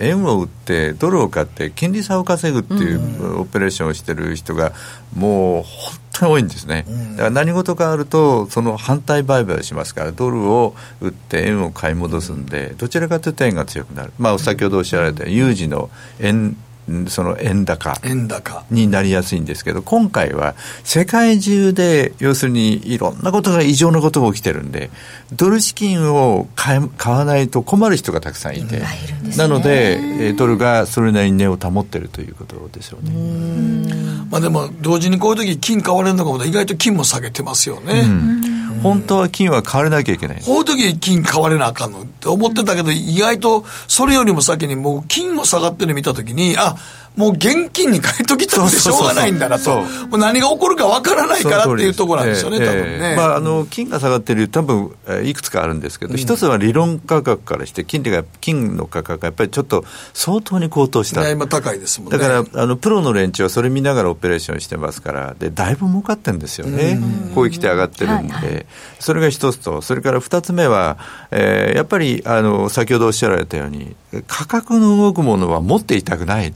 [0.00, 4.72] 円を売ってドルを買って金利差を稼ぐっていうオペレーションをしてる人が
[5.16, 15.88] もう本当に多いんですね、だから何事かあるとその反対売買をしますからドルを売って円を買い戻すんでどちらかというと円が強くなる、まあ、先ほどおっしゃられた有事の
[16.20, 16.54] 円
[17.08, 17.96] その円高
[18.70, 24.90] になりやすいんですけど、今回は世界中で要するにいろんなことが異常なことが起きてるんで、
[25.32, 28.86] ドル資金を買買わないと困る人がたくさんいて、ね、
[29.36, 33.12] なので、ドルがそれなりに値を保ってるということですよね。
[34.30, 38.00] まあでも、同時にこういう時金買われるのかも、意外と金も下げてますよね。
[38.00, 40.42] うん本当は金は買われなきゃいけない。
[40.42, 46.76] こういう時に金買われなあかんのって思ってたけど、意外とそれよりも先にもう金も下がってるの見た時に、あ、
[47.16, 53.16] もう現金に変えときたってしょうがないんだなと、もう何が起こるかわからないからっていうところなんですよね、多分ね。
[53.16, 54.94] まあ、あの金が下がってる多分
[55.24, 62.18] いくつかあるんですけど、一、つは理論価格からして、金利が金の価格がやっぱりちょっと相当に高騰した、今、高いですもんね。
[62.18, 66.98] だからあのプロの連中はそれ見ながらオペレーションしてますから、でだいぶ儲かってるんですよね、
[67.34, 68.66] こういう来て上がってるんで、はいはい、
[68.98, 70.96] それが一つと、それから二つ目は、
[71.30, 73.94] えー、やっぱりあの先ほどおっしゃられたように、
[74.26, 76.52] 価格の動くものは持っていたくない。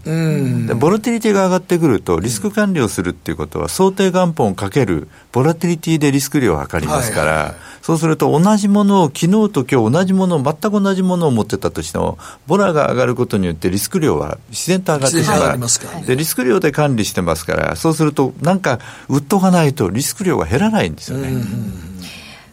[0.74, 16.06] ボラティリティが上がってくると、リスク管理をするっていうことは、想定元本かけるボラティリティでリスク量を測りますから、そうすると同じものを、昨日と今日同じものを、全く同じものを持ってたとしても、ボラが上がることによってリスク量は自然と上がってしまう。
[16.06, 21.30] で、リスク量で管理してますから、そうすると、なんか売っとかないとリスク量が減らないんですよね。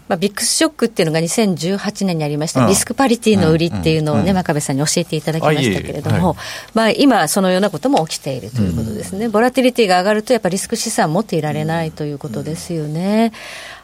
[0.08, 6.36] まあ、ビックスショックっていうのが2018年にありました、リスクパリティの売りっていうのをね、真壁さんに教えていただきましたけれども、
[6.74, 13.32] まあ、今、そのようなことも起きているということですね、ボラティリティが上がると、やっぱりリスク資産持っていられないということですよね。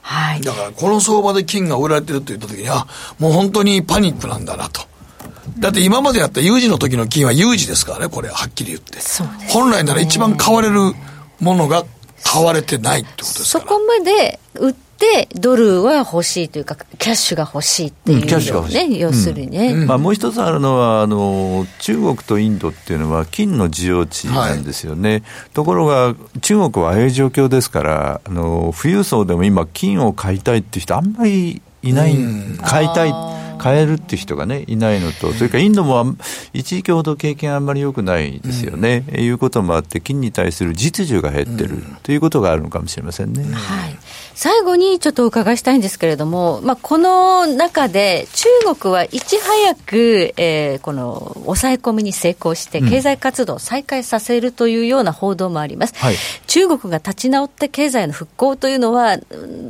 [0.01, 2.85] はい、だから、この相場で金が売られてると言ったときに、あ
[3.17, 4.81] もう本当にパニックなんだなと。
[5.57, 8.97] だって今までやった有事の時の金は有事ですからね、これ、はっきり言って。
[8.97, 9.01] ね、
[9.49, 10.93] 本来なら一番買われる
[11.39, 11.85] ものが
[12.23, 13.65] 買われてないってことですから。
[13.65, 14.88] そこまで売っで、
[15.35, 18.99] ドルは欲しいというか、キャッシュが欲しいっていう、ね、キャッシュが欲しい。
[18.99, 19.71] 要するにね。
[19.73, 25.11] うん、まあ、もう一つあるのはあの、中国とインドっていうのは、金の需要地なんですよね。
[25.11, 33.13] はい、ところが、中国はああいう状況ですから、あの富裕層でも今、金を買いたいっていう人、あんまりいない、うん、買いたい。
[33.61, 36.15] 変えるっていう人がね、いないのと、それからインドも
[36.53, 43.43] 一時期ほど経験あんまり良くないですよね、うん、いうこともあって、金に対する実需が減ってる、ということがあるのかもしれませんね。
[43.43, 43.97] はい
[44.41, 48.25] 最後にちょっとお伺いしたいんですけれども、まあ、この中で
[48.63, 56.15] 中国はいち早く、えー、この抑え込みに成功して経済活動を再開させるというような報道もあります、うんはい、
[56.47, 59.17] 中国が立ち直って経済の復興というのは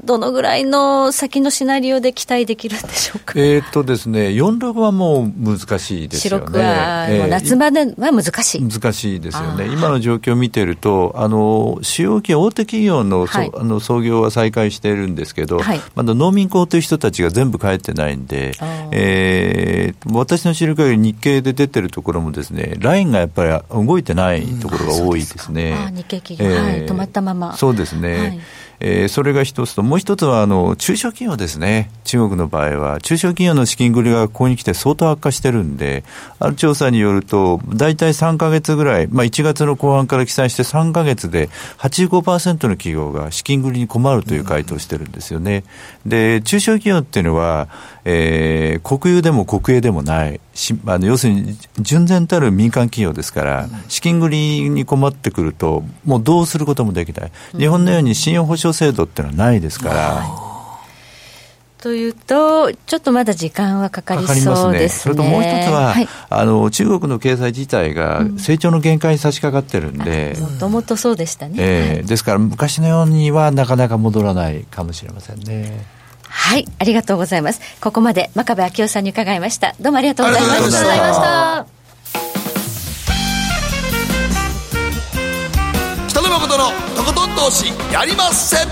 [0.03, 3.33] どのぐらいの先のシナリオで期待できるんでしょうか？
[3.37, 6.45] えっとですね、46はもう難しいですよね。
[6.45, 8.61] 四は、もう夏までは難しい。
[8.61, 9.65] 難しいですよね。
[9.65, 18.53] 今の状況を見てると、あの、主要企業、大手企業の,、はい、あの創業は再開開してるんですけど、はい、まだ農民工という人たちが全部帰ってないんで、
[18.91, 25.75] えー、私の知る限り日経で出てるところもですね、ラインがやっぱり動いてないところが多いですね。
[25.89, 27.55] うん、日経企業、えー、はい、止まったまま。
[27.57, 28.17] そうですね。
[28.17, 28.39] はい
[28.81, 36.03] えー、それが一つと、もう一つはあの中小企業ですね、中国の場合は、中小企業の資金繰りがここに来て相当悪化してるんで、
[36.39, 45.63] ある調査によると、大体3か月ぐらい、まあ、1月の後半から記載して3か月で85%の企業が資金繰りに困るという回答をしてるんですよね。
[46.05, 47.67] で、中小企業っていうのは、
[48.11, 60.49] えー、国有でも国営でもないしあの要するに純然たる民間企業ですから、資金繰りに困ってくるともうどうすることもできない、日本のように信用保証制度っていうのはないですから。
[61.81, 64.99] というと、ちょっとまだ時間はかかりそうですね。
[64.99, 75.98] それともう一つは、はい、あの中国の経済自体が成長の限界に差し掛かってるんで、もともとそうでしたね、えー、ですから昔のようにはなかなか戻らないかもしれませんね。
[76.29, 77.59] はい、ありがとうございます。
[77.81, 79.75] ここまで真壁昭夫さんに伺いました。
[79.81, 80.53] どうもありがとうございました。
[80.53, 81.65] ありがとうございました。
[86.07, 86.65] 北野誠の
[86.95, 88.67] とことん投資やりません。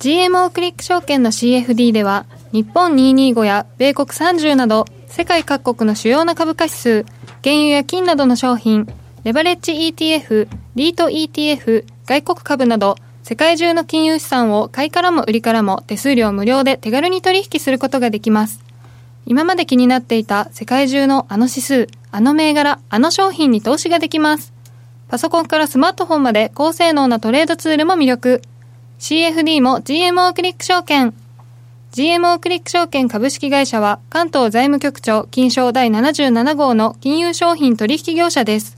[0.00, 7.04] GMO クリック証券の CFD では、日本225や米国30など、世界各国の主要な株価指数、
[7.42, 8.86] 原油や金などの商品、
[9.24, 18.62] レバレッジ ETF、リート ETF、外国株など、世界中の金融資産を買いからも売りからも手数料無料で手軽に取引することができます。
[19.24, 24.52] 今まで気になっていた世界中のあの指数、あの銘柄、あの商品に投資ができます。
[25.08, 28.42] パソコンからスマートフォンまで高性能なトレードツールも魅力。
[28.98, 31.14] CFD も GMO クリック証券。
[31.92, 38.76] GMO クリック証券株式会社は関東財務局長金賞第77号の金融商品取引業者です。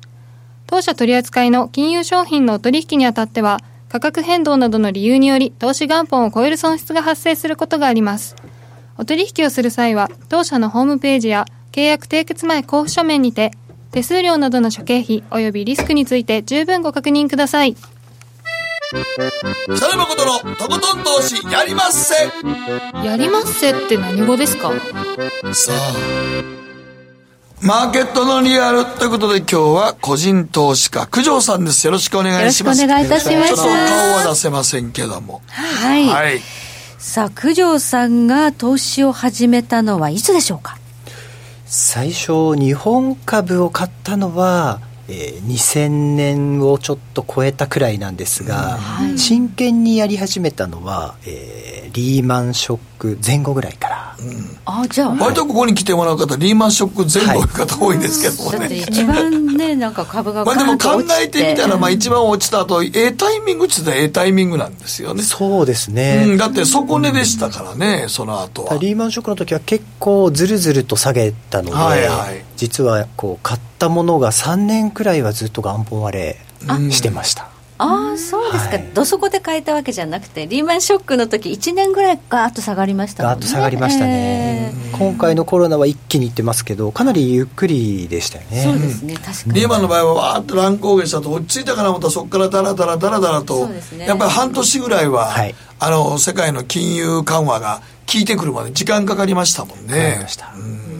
[0.69, 3.59] 当社取扱いの金融商品の取引にあたっては
[3.97, 8.37] 価格変動などの理由により投資元本を超える損失が発生することがあります。
[8.99, 13.53] お取引をする際は当社のホームページや契約締結前交付書面にて
[13.91, 17.75] 手数料などの諸経費及びリスクについて十分ご確認ください。
[19.65, 22.15] 北野誠のとことん投資やりまっせ
[23.07, 24.71] やりまっせって何語ですか？
[25.53, 26.66] さあ
[27.63, 31.87] マーケットのリアルということで今日は個人投資家九条さんです。
[31.87, 32.83] よろしくお願いします。
[32.83, 33.49] よろしくお願いいたします。
[33.49, 35.41] ちょっと顔は出せませんけども。
[35.49, 36.41] はい、はい、
[36.99, 40.77] さあ九条さんが投資を始めたのはいつでしょうか？
[41.65, 55.15] 最初日本株を買ったのはえー、2000年をちょっと超えたくらいなんですが、はい、真剣にやり始めたのは、えー、リーマンショック前後ぐらいから、うん、あじゃあ。
[55.15, 65.23] 割とここに来てもらう方リーマンショック前後の方多いですけどもね、はい、一番ねなんか株がまあでも考えてみたら、まあ、一番落ちた後ええタイミングって言ったらええタイミングなんですよね。
[65.23, 68.77] そうですね、うん、だって底値でしたからねその後は。
[68.79, 76.37] リーマンショックの時は結構ずるずると下げたので、はいはい、実はこう買ったものが3年くらいはずっと元本割れ
[76.91, 83.35] してました、ああそうですか、はい、どそこで変えたわけじゃなくてリーマンショックの時1年ぐらいガーッと下がりましたもんね。
[83.35, 88.63] ガーッと下がりましたね、えー、今回のコロナは一気にいってますけどかなりゆっくりでしたよね。
[88.63, 89.55] そうですね確かに。
[89.55, 99.93] リーマンの場合はわーっと乱高下したと落ち着いたからまたそこからだらだらだらだらと、ね、やっぱり半年ぐらいは、はい、あの世界の金融緩和が効いてくるまで時間かかりましたもんね。
[99.93, 100.96] かかりました、うん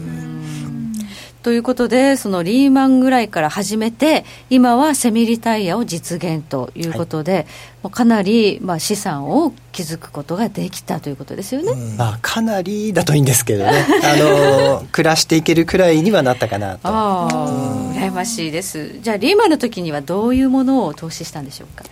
[1.47, 7.47] ということで、そのリーマンぐらいから始めて、今はセミリタイヤを実現ということで、
[7.83, 11.71] はい、かなりまあ資産を築くことができたということですよね。
[11.95, 13.71] まあ、かなりだといいんですけどね、
[14.03, 16.79] あの暮らしていけるくらいにはなったかなと。
[16.83, 18.99] ああ、羨ましいです。
[19.01, 21.85] じゃあ、リーマンの時にはどういうものを投資したんでしょうか？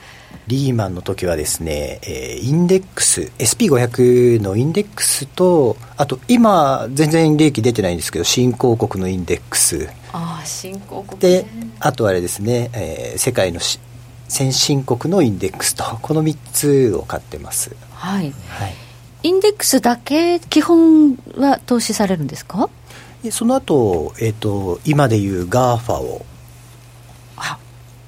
[0.48, 9.90] リーマンの時はですね、えー、インデックス SP500 のインデックスとあと今全然利益出てないんですけど新興国のインデックス。
[10.14, 11.46] ああ新興国、ね、で
[11.80, 13.60] あとあれですね、えー、世界の
[14.28, 17.76] 先進国のインデックスとこの3つを買ってます。
[17.92, 18.76] はい、はい、
[19.24, 22.70] インデックスだけ基本は投資されるんですか？
[23.32, 26.24] その後、えーと、今でいう GAFA を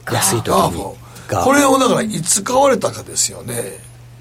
[0.06, 0.96] 安い時に
[1.44, 3.56] これをだからいつ買われたかですよね。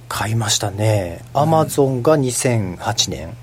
[0.09, 1.23] 買いましたね。
[1.35, 3.37] アマゾンが2008年。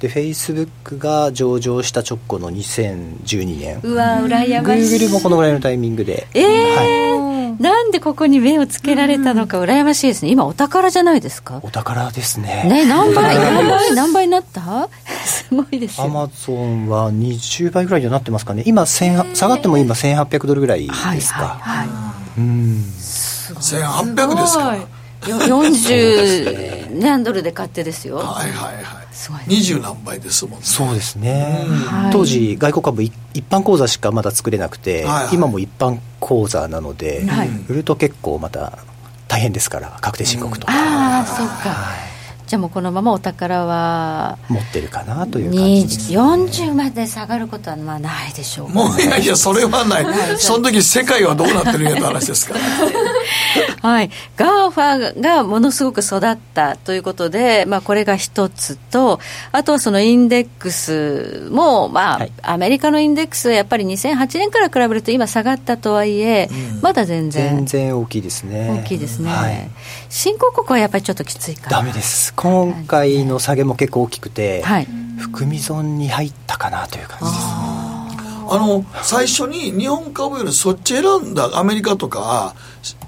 [0.00, 3.80] でフェイスブックが上場した直後の2012年。
[3.82, 4.60] うわ羨ましい。
[4.60, 6.26] グーグルもこのぐらいのタイミングで。
[6.34, 7.16] ええー
[7.54, 10.30] はい、なんでここに目をつけられたのか羨ましいですね。
[10.30, 11.60] 今お宝じゃないですか？
[11.62, 12.64] お宝ですね。
[12.68, 14.90] ね何倍何倍何倍になった？
[15.24, 18.64] すごいですアマゾンは20倍ぐらいにはなってますかね。
[18.66, 20.92] 今下がっても今1800ドルぐらいで
[21.22, 21.38] すか。
[21.38, 22.40] はい、はいはい。
[22.40, 22.84] うん
[23.60, 24.76] 1800ですか。
[25.22, 28.16] 40何ドルで買ってですよ。
[28.18, 29.06] はいはいはい。
[29.16, 30.64] すごい、二十何倍ですもんね。
[30.64, 31.66] そうですね、
[32.12, 33.12] 当時外国株一
[33.48, 38.78] 般口座しかまだ作れなくて、はいはい、今も一般口座なので、はい、売ると結構また
[39.26, 41.74] 大変ですから確定申告とか、ああそうか、
[42.46, 50.38] じゃあもうこのままお宝は持ってるかなという感じです、ね、40まで下がることはまあないでしょう、ね、もういやいやそれはない。
[50.38, 52.60] その時世界はどうなってるんやって話ですから。
[53.82, 54.10] はい。
[54.36, 59.20] GAFA がものすごく育ったということで、まあ、これが一つと
[59.52, 67.56] あとはそのインデックスも、まあ、はい、アメリカのインデックスはやっぱり2008年から比べると今下がったとはいえ、うん、まだ全然。
[67.56, 68.82] 全然大きいですね。
[68.82, 69.70] 大きいですね、はい、
[70.08, 71.78] 新興国はやっぱりちょっときついかな。
[71.78, 74.86] ダメです今回の下げも結構大きくて、はい、
[75.18, 77.36] 含み損に入ったかなという感じです。
[78.48, 82.54] あの最初に日本株よりそっち選んだアメリカとか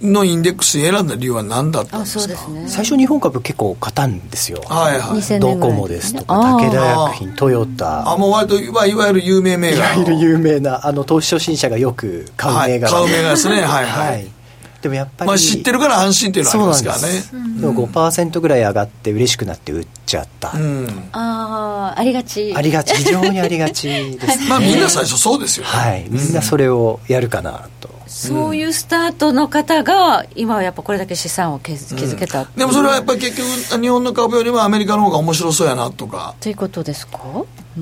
[0.01, 8.11] のインデックス選んだ理由は何だったんですか、ね、最初日本株結構勝たんですよ、はいはい、ドコモですとか武田薬品トヨタ。
[8.11, 13.55] あもう割といわゆる有名銘柄いわゆる有名なあの投資初心者がよく買う銘柄、はい、買う銘柄ですね。
[13.61, 14.38] はいはい、はい
[14.83, 17.61] でもやっぱり、まあ、知ってるから安心っていうのはありますからね。
[17.61, 22.55] でも5%ぐらい上がって嬉しくなって売っちゃった、うん、ああありがち。
[22.55, 22.95] ありがち。
[22.95, 26.07] 非常にありがちです、ね、 まあみんな最初そうですよ、ね、はい。
[26.09, 32.45] みんなそれをやるかなと、そういうスタートの方が今はやっぱこれだけ資産を築けた、う。
[32.45, 36.37] ん、でもそれはやっぱり結局日本の株よりもアメリカの方が面白そうやなとか。
[36.41, 37.19] ということですか、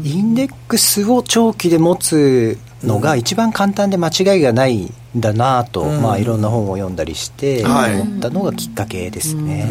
[0.03, 9.67] インデックスを長期で持つのが一番簡単で間違いがないんだなと、うん、まあ、いろんな本を読んだりして思ったのがきっかけですね。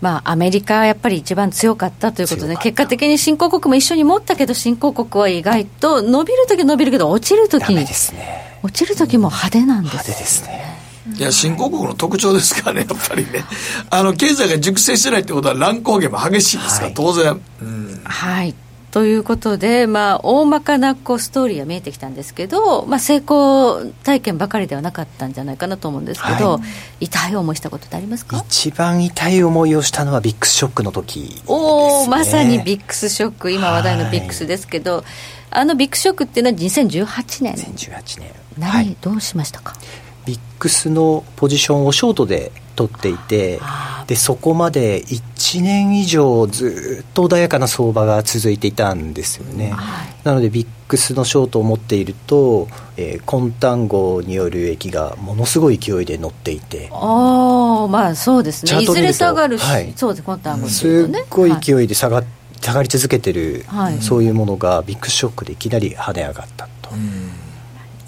[0.00, 7.86] まあ、アメリカやっぱり一番強かったということで、結果的に新興国も一緒に持ったけど、新興国は意外と伸びるとき伸びるけど、落ちるときに、ね、
[8.64, 9.92] 落ちるときも派手なんです。
[9.92, 10.72] 派手ですね。
[11.16, 13.44] いや、新興国の特徴ですからね、 やっぱりね。
[13.90, 16.80] あの、経済が熟成してないってことは乱高下も激しいですか？
[16.80, 17.40] ら、はい、当然。
[17.60, 18.54] うん、はい。
[18.92, 26.60] ということで、まあ、大まかなこうストーリーが見えてきたんですけど、まあ、成功体験ばかりではなかったんじゃないかなと思うんですけど、は
[27.00, 28.36] い、痛い思いしたことってありますか？
[28.46, 33.50] 一番痛い思いをしたのは VIX ショックの時、ね、おおまさに VIX ショック。
[33.50, 35.04] 今話題の VIX ですけど、はい、
[35.52, 37.54] あの VIX ショックっていうのは2018年。
[37.54, 38.30] 2018年。
[38.58, 39.74] 何、はい、どうしましたか？
[40.26, 43.60] VIX のポジションをショートで取っていて
[44.06, 56.90] でそこまで1年以上ずっと穏やかな相場が続いていたんですよね、はい、なので VIX のショートを持っていると、えー、コン単語による益がものすごい勢いで乗っていて。
[56.92, 58.82] ああまあそうですね。
[58.82, 62.22] いずれ下がるし、はい、そうですコン単語、ね、すっごい勢いで下が,、
[62.60, 66.90] 下がり続けてる、はい、そういうものがビックスショックでいきなり跳ね上がったと。
[66.92, 67.21] うん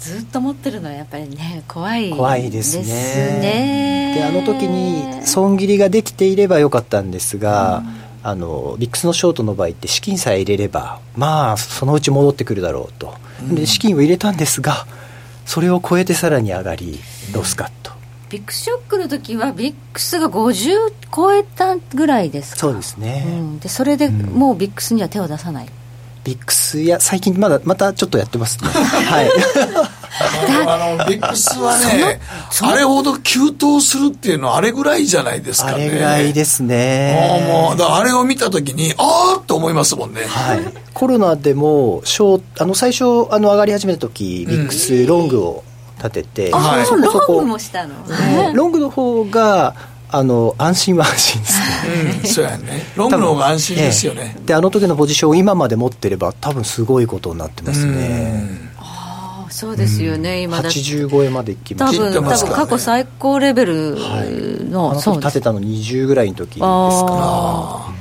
[0.05, 4.13] ずっと持ってるのはやっぱりね怖い怖いですね。
[4.15, 14.85] であの時に損切りができていればよかったんですが、うん、あのビックスのショートの場合って資金さえ入れればまあそのうち戻ってくるだろうと、うん、で資金を入れたんですが
[15.45, 16.99] それを超えてさらに上がり
[17.33, 17.91] ロスカット、
[18.29, 22.59] VIX ショックの時は VIX が50超えたぐらいですか。
[22.59, 25.69] そうですね、うん、でそれでもう VIX には手を出さない、
[26.23, 28.69] VIX や最近まだまたちょっとやってますね。
[28.73, 29.29] はい
[30.19, 32.19] あの VIX はね
[32.61, 35.73] あれほど急騰するっていうのはあれぐらいじゃないですかね。
[35.73, 37.45] あれぐらいですね。
[37.47, 40.25] もうだあれを見た時にああと思いますもんね。
[40.25, 40.59] はい。
[40.93, 45.63] コロナでもショあの最初あの上がり始めた時、ビックスロングを
[45.97, 47.95] 立てて、うん、あ、そこそこロングもしたの、
[48.53, 49.75] ロングの方が
[50.09, 51.65] あの安心は安心ですね、
[52.23, 52.83] うん、そうやね。
[52.95, 58.73] ロングの方が安心ですよね、ええ、であの時のポジションを今まで持ってれば多分すごいことになってますね
[59.55, 62.03] そうですよね、今だ80超えまでいきました。
[62.03, 63.95] 多分多分過去最高レベル
[64.69, 67.95] の、はい、あの時立てたの20ぐらいの時ですから。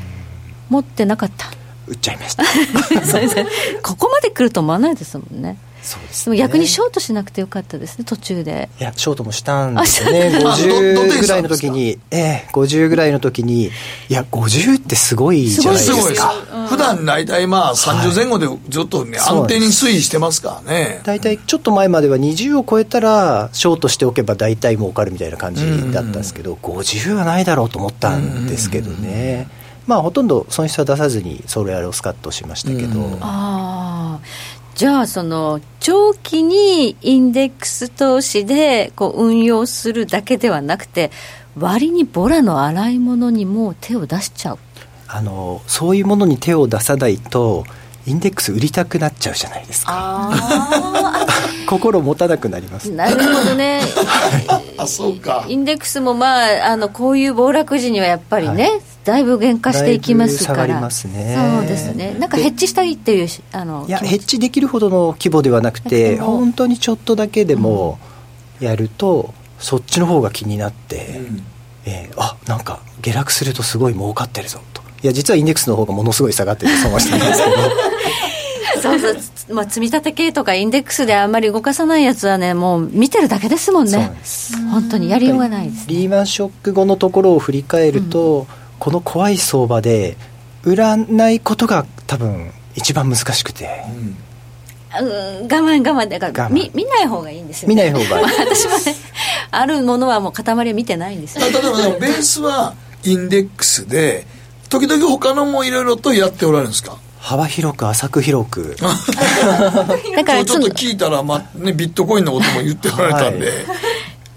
[0.69, 1.47] 持ってなかった。
[1.87, 2.43] 売っちゃいました。
[3.83, 8.71] ここまで来ると思わないですもんねそうです、ね、逆にショートしなくてよかったですね途中で。
[8.81, 10.31] いやショートもしたんですよね。
[10.35, 11.99] 50ぐらいの時に。
[12.11, 13.67] ええ50ぐらいの時に。
[13.67, 13.71] い
[14.09, 15.97] や50ってすごいじゃないですか。
[15.97, 16.25] すごいです
[16.69, 21.01] 普段大体まあ30前後でずっとね、はい、安定に推移してますからね。
[21.05, 29.49] 大体ちょっと前までは20を超えたらショートしておけば大体儲かるみたいな感じだったんですけど、うん、50はないだろうと思ったんですけどね、
[29.87, 34.21] まあ、ほとんど損失は出さずにそれあれをスカッとしましたけど、ああ
[34.75, 41.13] じゃあその長期にインデックス投資でこう運用するだけではなくて
[41.57, 44.59] 割にボラの洗い物にも手を出しちゃう。
[45.07, 47.65] あのそういうものに手を出さないと
[48.07, 50.31] インデックス売りたくなっちゃうじゃないですか。
[51.67, 52.91] 心持たなくなります。
[52.91, 53.81] なるほどね。
[54.77, 55.47] あ そうか。
[55.49, 58.81] インデックスもまああのこういう暴落時にはやっぱりね、はい。
[59.05, 67.99] だいぶ減価していきますから、ますね、そうですね、なんかヘッジしたいっていうあのいや、ヘッジできるほどの規模ではなくて、本当にちょっとだけでも
[68.61, 71.21] やると、うん、そっちの方が気になって、
[71.85, 84.13] えー、あなんか下落するとすごい儲かってるぞといや実はインデックスの方がものすごい下がってて損はしてるんですけどそうそう、まあ、積み立て系とかインデックスであんまり動かさないやつはねもう見てるだけですもんね。
[84.71, 88.47] 本当にやりようがないです、ね、リーマンショック後のところを振り返ると、うん、
[88.79, 90.17] この怖い相場で
[90.63, 94.17] 売らないことが多分一番難しくて、うん。
[94.95, 96.09] 我慢我慢。
[96.09, 98.27] だから見見ない方がいいんですよ、ね、見ない方がいい。
[98.41, 98.97] 私もね
[99.51, 101.45] あるものはもう塊は見てないんですよ。
[101.45, 102.75] 例えばでもベースは
[103.05, 104.27] インデックスで
[104.75, 106.99] 時々他のもいろいろとやっておられるんですか？
[107.21, 108.77] 幅広く浅く広く。
[110.17, 113.55] だからちょっと聞いたら、まね、ビットコインのことも言っておられたんで、はい、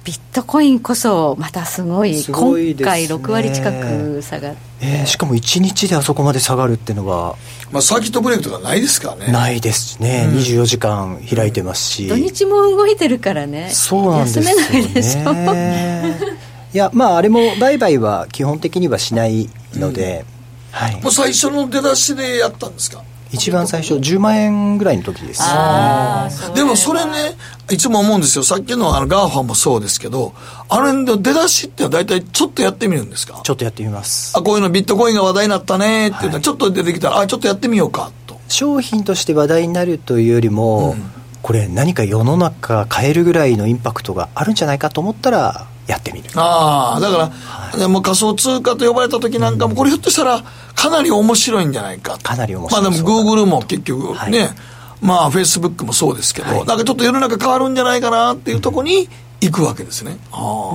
[0.05, 7.35] ビットコインこそまたすごいすごい、ね、今回6割近く下がって、えー、しかも1日であそこまで下がるっていうのは
[7.71, 9.33] まあ、サーキットブレイクとかないですからね。
[9.33, 12.07] ないですね、うん、24時間開いてますし。
[12.07, 13.69] 土日も動いてるからね。
[13.73, 16.38] そうなんですよ、ね、休めないでしょ。
[16.73, 20.25] いやまああれも売買は基本的にはしないので、
[20.71, 20.78] うん。
[20.78, 23.03] はい、もう最初の出だしでやったんですか？
[23.32, 25.41] 一番最初10万円ぐらいの時です。
[26.55, 27.36] でもそれね
[27.69, 28.43] いつも思うんですよ。
[28.43, 30.34] さっきのあの GAFA もそうですけど
[30.69, 33.41] あれの出だしって大体ちょっとやってみるんですか？
[33.43, 34.38] ちょっとやってみます。
[34.38, 38.39] あこういうのビットコインが話題になったねって言ったら、ちょっと出てきたらあちょっとやってみようかと。
[38.47, 41.03] 商品として話題になるというよりも、うん、
[41.41, 46.29] これ何か世の中変えるぐらいのインパクトがあるんじゃないかと思ったらやってみる。
[46.35, 50.43] ああだから、はい、も仮想通貨と呼ばれた時なんかも、これひょっとしたら
[50.75, 52.17] かなり面白いんじゃないか。
[52.17, 52.81] かなり面白い。
[52.81, 54.31] まあでもグーグルも結局ね、はい、
[55.01, 59.07] まあフェイスブックもそうですけど、はい、なんかちょっと世の中変わるんじゃないかなっていうところに
[59.39, 60.17] 行くわけですね、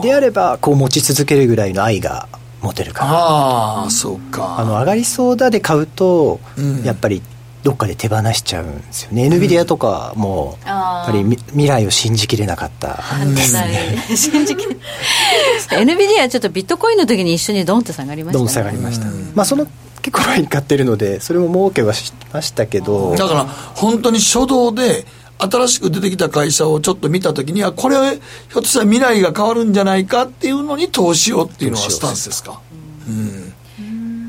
[0.02, 2.28] であればこう持ち続けるぐらいの愛が
[2.62, 3.10] 持てるから。
[3.10, 4.58] ああそうか。
[4.58, 7.20] あの上がりそうだで買うと、うん、やっぱり
[7.62, 14.16] どっかで手放しちゃうんですよね、うん、NVIDIA とかもやっぱり未来を信じきれなかったですね。
[14.16, 14.76] 信じきれ
[15.70, 19.66] NVIDIA ちょっとビットコインの時に一緒にドンって下がりました、ね、ドン下がりました、うん、まあその
[20.02, 23.14] 結構前に買ってるのでそれも儲けはしましたけど。
[23.14, 25.06] だから本当に初動で
[25.38, 28.18] 新しく出てきた会社をちょっと見た時にはこれひょっ
[28.54, 32.60] としたら未来が変わるんじゃないかっていうのに投資をっていうのはスタンスですか、
[33.08, 33.51] うん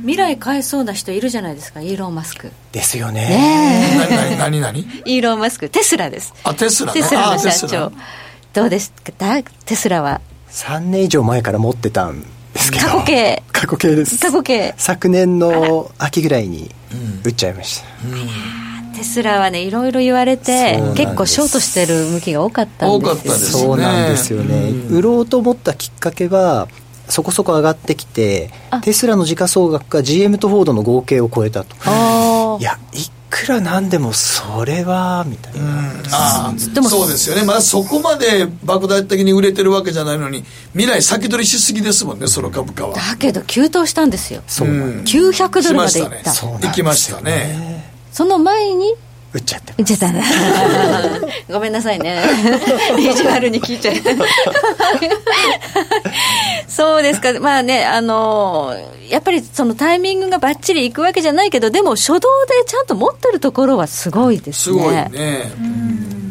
[0.03, 1.81] 未来変えそうな人いるじゃないですか。
[1.81, 2.51] イーロン・マスク。
[2.71, 3.27] ですよね。
[3.27, 5.69] ね何何何 イーロン・マスク。
[5.69, 6.33] テスラです。
[6.43, 7.91] あテスラ、ね、テスラの社長。
[8.53, 9.41] どうですか？
[9.65, 12.85] テスラは？3年以上前から持ってたんですけど。
[12.85, 13.43] 過去形。
[13.51, 14.19] 過去形です。
[14.19, 14.75] 過去形。
[14.77, 16.69] 昨年の秋ぐらいに
[17.23, 23.61] 売っちゃいました、うん、テスラはねいろいろ言われて結構ショートしてる向きが多かったんです多かったですね。
[23.63, 26.67] そうなんですよね、うん、売ろうと思ったきっかけは
[27.09, 28.51] そこそこ上がってきて
[28.81, 31.75] テスラの時価総額が GM とフォードの合計を超えたと。
[32.59, 37.43] いやいくらなんでもそれはみたいな、あでもそうですよね。
[37.43, 40.43] まだそこまで莫大的に売れてるわけじゃないのに
[40.73, 42.95] 未来先取りしすぎですもんねその株価は。
[42.95, 44.43] だけど急騰したんですよ。
[44.45, 46.21] そう、うん、900ドルまでいった、ね、
[46.61, 47.91] 行きましたね。
[48.11, 48.93] その前に
[49.33, 50.13] 売っちゃって売っちゃった。
[51.53, 52.21] ごめんなさいね。
[52.97, 54.01] 意地悪に聞いちゃった。
[56.67, 57.33] そうですか。
[57.39, 58.75] まあねあの
[59.09, 62.21] やっぱりそのタイミングがばっちりいくわけじゃないけどでも初動で
[62.67, 64.79] ちゃんと持ってるところはすごいですね。
[64.79, 66.22] すごいね、うん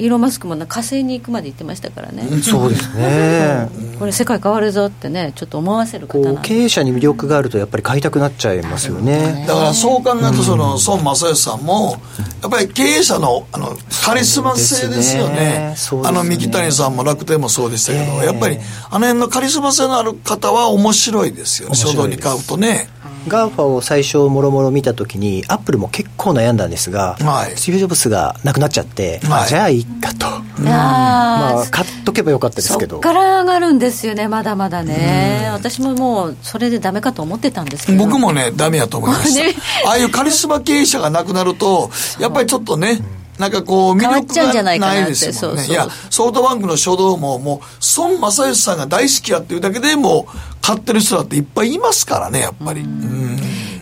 [0.00, 3.68] イーロン・マスクも火星に行くまで行ってましたからね、そうですね。
[4.00, 9.44] これ世界変わるぞってねちょっと思わせる方経営者に魅力があるとやっぱり買いたくなっちゃいますよね。
[9.46, 11.98] だからそう考えるとその孫正義さんも
[12.40, 15.74] やっぱり経営者のあのカリスマ性ですよね、ね、
[16.04, 18.58] あの三木谷さんも楽天もそうでしたけど、えー、やっぱり
[18.90, 21.76] あの辺のカリスマ性のある方は面白いですよね。
[21.76, 22.88] 初動に買うとね
[23.28, 30.26] GAFA を最初もろもろ見た時にアップルも結構悩んだんですが、はい、スティーブ・ジョブスが亡くなっちゃって、はい、じゃあいいかと、
[30.62, 32.96] まあ買っとけばよかったですけど。
[32.96, 35.48] そっから上がるんですよねまだまだね。
[35.52, 38.04] 私ももうそれでダメかと思ってたんですけど。
[38.04, 39.60] 僕もねダメやと思いました。
[39.88, 43.00] ああいうカリスマ経営者が亡くなるとやっぱりちょっとね、
[43.40, 45.66] なんかこう、魅力がないですもんね。
[45.66, 47.60] いや、ソフトバンクの初動も、もう、
[47.96, 52.86] 孫正義さんが大好きやっていうだけでもう、買ってる人だっていっぱいいますからね、やっぱり。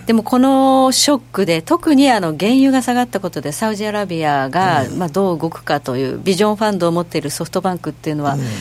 [0.06, 8.54] でもこのショックで、特にあの原油が下がったことで、サウジアラビアがまあどう動くかという、ビジョンファンドを持っているソフトバンクっていうのは、どうなんの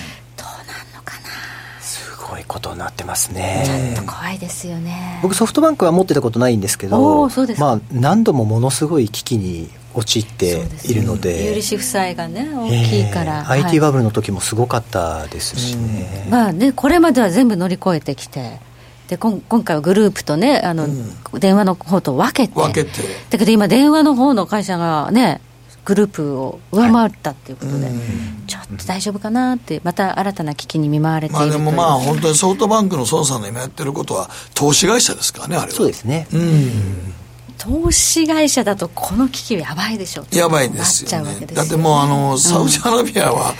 [1.05, 1.29] かな。
[1.79, 3.63] すごいことになってますね。
[3.65, 5.19] ちょっと怖いですよね。
[5.21, 11.47] 僕ソフトバンクは持ってたことないんですけど、まあ何度もものすごい危機に陥っているので。
[11.47, 18.59] 有利子負債がね大きいから、えー、IT バブルの時もすごかったですしね、うん、まあねこれまでは全部乗り越えてきて
[19.07, 22.53] で今今回はグループとねあの、うん、電話の方と分けて。
[22.59, 23.01] 分けて。
[23.29, 25.41] だけど今電話の方の会社がね
[25.87, 27.87] グループを上回ったということで、
[28.45, 35.71] ちょっと大丈夫かなって、また新たな危機に見舞われているまあでもまあ、本当にソフトバンクの孫さんの今やってることは、投資会社ですからね、あれは。
[35.71, 36.27] そうですね。
[36.33, 37.13] うん。
[37.57, 43.55] 投資会社だとこの危機やばいでしょやばいですよね、ね、だってもうあのサウジアラビアは、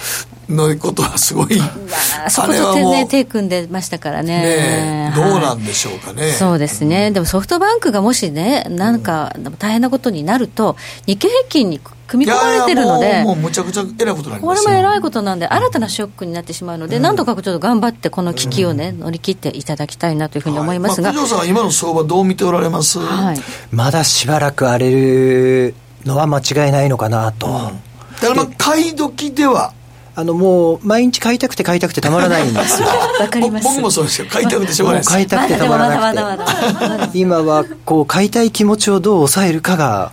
[0.49, 1.59] のことはすごい、
[2.25, 4.39] あ、そこと手,、ね、手組んでましたからね。
[4.39, 10.75] ねどうなんでしょうかね、はい、そうですね、でもソフトバンクがもしねなんか大変なことになると
[11.05, 23.37] 日経平均に組み込まれてるので、もうむちゃくちゃ偉いことなんこれも偉いことなんで、新たなショックになってしまうので、うん、なんとかちょっと頑張って、この危機をね、乗り切っていただきたいなというふうに思いますが、はいまあ、さんは今の相場、どう見ておられます、はい、
[23.71, 27.47] まだしばらく荒れるのは間違いないのかなと。
[27.47, 29.73] うん、だからまあ、買い時では
[30.15, 32.87] あのもう毎日買いたくて買いたくてたまらないんですよ。
[33.19, 33.63] わかります。
[33.65, 34.27] 僕もそうですよ。
[34.27, 35.09] 買いたくてしょうがないです。
[35.11, 37.19] 買いたくてたまらなくて。
[37.19, 40.11] 今はこう買いたい気持ちをどう抑えるかが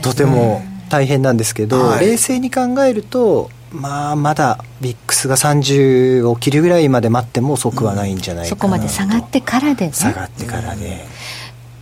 [0.00, 11.04] とても大変なんですけど、はい、冷静に考えると、まあ、まだビックスが30を切るぐらいまで待っても遅くはないんじゃないかな、うん、そこまで下がってからで、ね、下がってからで、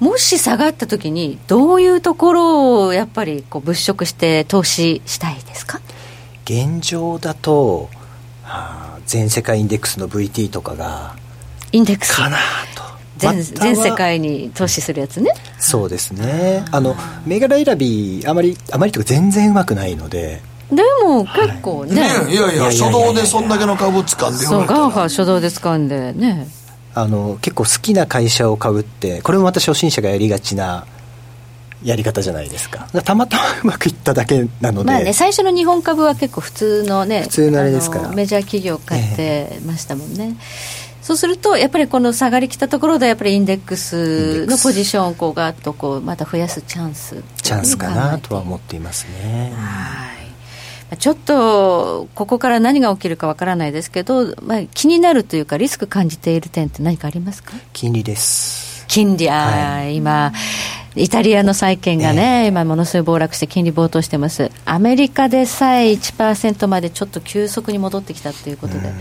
[0.01, 5.81] もし下がった時にどういうところをやっぱりこう物色して投資したいですか？
[6.45, 7.89] 現状だと、
[8.43, 11.17] はあ、全世界インデックスの VT とかが
[11.73, 12.15] インデックス。
[12.15, 12.37] かな
[12.75, 12.85] と。
[13.19, 16.65] 全全世界に投資するやつねそうですね。
[16.71, 16.97] あの
[17.27, 20.43] 銘柄選びあまりあまりとか全然うまくないので。
[20.71, 24.45] でも結構ね、はい、ねいやいや初動でそんだけの株掴んで。
[24.45, 26.49] そう GAFA 初動で掴んでね。
[26.95, 30.87] あの結構好きな会社を買うってこれもまた初心者がやりがちな
[31.85, 32.89] やり方じゃないですか。
[33.05, 34.91] たまたまうまくいっただけなので。
[34.91, 38.09] まあね最初の日本株は結構普通のね普通のあれですから。
[38.11, 47.23] メジャー企業買ってましたもんね、えーそうすると、やっぱりこの下がりきたところで、やっぱりインデックスのポジションをこうガッとこうまた増やすチャンス。
[47.45, 49.53] チャンスかなとは思っていますね。
[49.57, 50.11] は
[50.93, 50.97] い。
[50.97, 57.53] ちょっとここから何が起きるかわからないですけど、まあ、気になるというか、リスク感じている点って何かありますか？
[57.73, 58.85] 金利です。
[58.89, 60.33] 金利、あ、はい、今、
[60.97, 68.93] イタリアの債券がね、えー、今、ものすごい暴落して、金利暴騰してます、アメリカでさえ1%までちょっと急速に戻ってきたということで。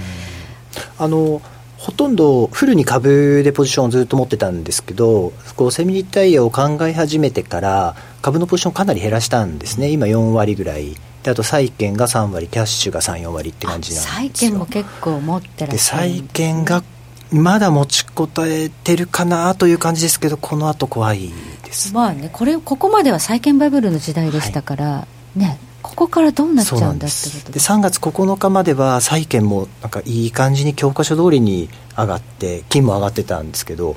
[0.99, 1.41] あの
[1.86, 10.95] ほとんどフルに株でポジションをずっと持ってたんですけど、こうセミリタイヤを考え始めてから、株のポジションかなり減らしたんですね、今4割ぐらい。
[11.21, 16.83] であと債券が3割、キャッシュが3、4割って感じなんです債券も結構持ってらっしゃる債券が
[17.31, 21.31] まだ持ちこたえてるかなという感じですけど、この後怖い
[21.63, 33.95] です、まあね、これここまでは債券バブルの時代でしたから、はい、ね、ここからどうなっちゃうんだってことで3月9日までは債券もなんかいい感じに教科書通りに上がって金も上がってたんですけど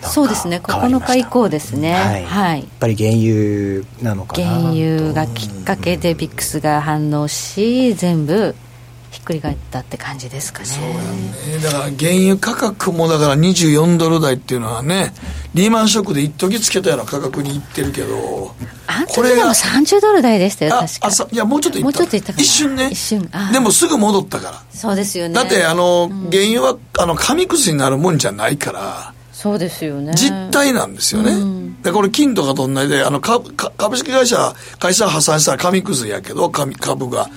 [0.00, 0.60] そうですね。
[0.62, 8.54] 9日以降ですね、はい、はい、やっぱり原油なのかな原油がきっかけでビックスが反応し全部
[9.10, 10.66] ひっくり返ったって感じですかね。
[10.66, 11.62] そうやね。
[11.62, 15.12] だから原油価格もだから24ドル台っていうのはね
[15.54, 18.54] リーマンショックで一時つけたような価格にいってるけど
[18.86, 21.28] あの時でも30ドル台でしたよ確か。
[21.32, 21.84] いやもうちょっといった。
[21.84, 22.90] もうちょっといった一瞬ね。
[22.90, 23.30] 一瞬。
[23.52, 24.62] でもすぐ戻ったから。
[24.70, 25.34] そうですよね。
[25.34, 30.14] だってあの、うん、原油はあの紙くずになるもんじゃないからそうですよね。
[30.14, 37.30] 実態なんですよね、うん、でこれ金とかと同じであの株株式会社会社破産したら紙くずやけど株株が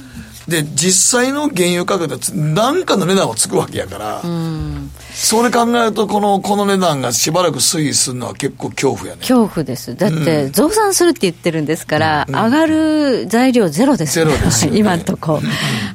[0.47, 9.19] で、実際の原油価格で何かの値段はつくわけやから、うん、それ考えるとこの、この値段がしばらく推移するのは結構恐怖やね。
[9.21, 9.95] 恐怖です。
[9.95, 15.41] だって、増産するって言ってるんですから、うん、上がる材料ゼロです、ゼロです、ね、 今のところ。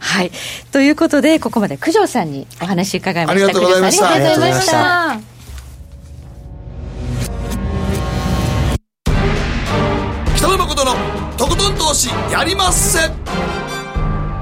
[0.01, 0.31] はい。
[0.73, 3.47] ということで、ここまで九条さんにお話伺いました。
[3.47, 4.11] ありがとうございました。
[4.11, 5.37] ありがとうございました。
[10.37, 10.93] 北野誠の
[11.37, 13.11] とことん投資やりまっせ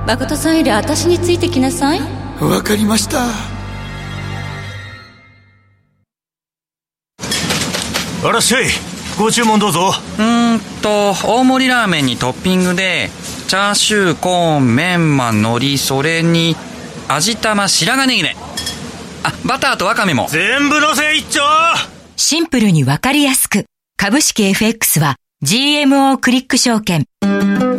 [0.07, 2.01] 誠さんより私についてきなさい。
[2.41, 3.25] わかりました。
[8.27, 8.65] あらっしゃい
[9.19, 9.93] ご注文どうぞ。
[10.19, 13.09] うんと大盛りラーメンにトッピングで
[13.49, 16.55] チャーシューコーンメンマ海苔それに
[17.09, 18.37] 味玉白髪ネギね。
[19.23, 20.27] あバターとワカメも。
[20.29, 21.41] 全部のせ一丁。
[22.17, 23.65] シンプルにわかりやすく。
[23.97, 27.07] 株式 FX は GMO クリック証券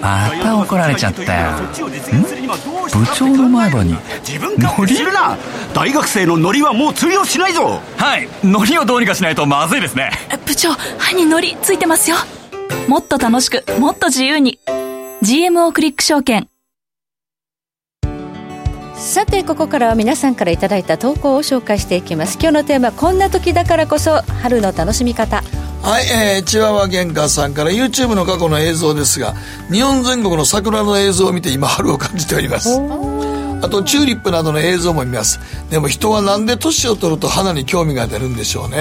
[0.00, 1.52] また怒られちゃったよ。
[1.52, 1.56] ん？
[1.72, 3.96] 部長の前歯に。
[4.26, 5.36] 自分からするな。
[5.74, 7.80] 大学生のノリはもう通用しないぞ。
[7.96, 8.28] はい。
[8.44, 10.10] ノリをどうにかしないとまずいですね。
[10.46, 12.16] 部長歯にノリついてますよ。
[12.88, 14.58] もっと楽しくもっと自由に。
[15.22, 16.48] GMO クリック証券。
[18.94, 22.38] さてここからは皆さんからいただいた投稿を紹介していきます。
[22.40, 25.42] 今日のテーマこんな時だからこそ春の楽しみ方
[25.82, 26.06] はい、
[26.36, 29.34] えー、チワワ玄関さんから YouTube の過去の映像ですが
[29.70, 32.80] 日本全国の桜の映像を見て今春を感じております。
[33.62, 35.40] あとチューリップなどの映像も見ます。
[35.70, 38.78] でも人はなんで年を取ると花に興味が出るんでしょうね。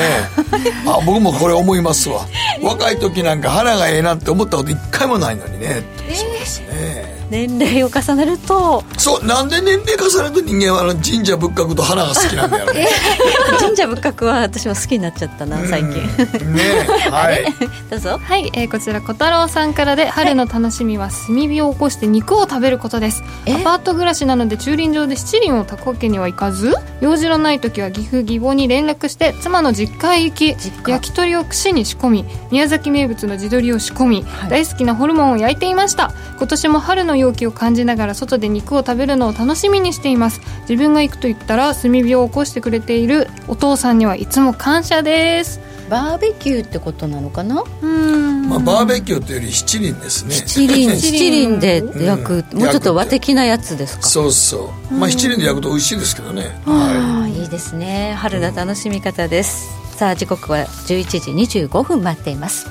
[0.85, 2.25] あ僕もこれ思いますわ。
[2.61, 12.87] 若い時なんか花がええなって思ったこと一回もないのにね、えー、そうですね年齢を重ねるとそうなんで年齢重ねると人間はあの神社仏閣と花が好きなんだよね。
[13.59, 15.93] 神社仏閣は私も好きになっちゃったな最近。
[15.93, 16.63] ね
[17.11, 17.45] はい。
[17.89, 18.19] どうぞ。
[18.21, 23.23] はい、えー、こちら小太郎さんからで春の楽しみは炭火を起こして肉を食べることです。
[23.47, 30.55] アパート暮らしなので駐輪場で七輪を炊くわけにはいかず用事のない時は岐阜義母に連絡して妻の実家へ行き
[30.87, 36.11] 焼き鳥を串に仕込み宮崎名物の地鶏を仕込み、はい、大好きなホルモンを焼いていました。
[36.37, 40.41] 今年も春の陽気を感じながら外で肉を食べるのを楽しみにしています。
[40.69, 45.59] 自分が行くと言ったら炭火を起こしてくれているお父さんにはいつも感謝です。
[45.89, 47.63] バーベキューってことなのかな？
[47.81, 48.49] うん。
[48.49, 50.33] まあ、バーベキューというより七輪ですね。
[50.33, 50.89] 七輪。
[50.97, 54.07] 七輪で焼く、うん、もうちょっと和的なやつですか？
[54.07, 54.93] そうそう。
[54.93, 58.15] まあ七輪で焼くと美味しいですけどね、はい、いいですね。
[58.17, 62.67] 春の楽しみ方です、さあ時刻は11時25分待っています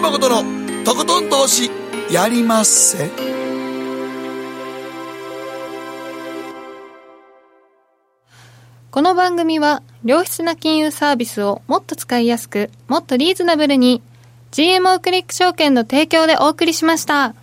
[0.00, 1.68] 野誠のとことん投資
[2.08, 3.10] やりまっせ。
[8.92, 14.00] この番組は良質な金融サービスをもっと使いやすくもっとリーズナブルに
[14.52, 17.34] GMO クリック証券の提供でお送りしました。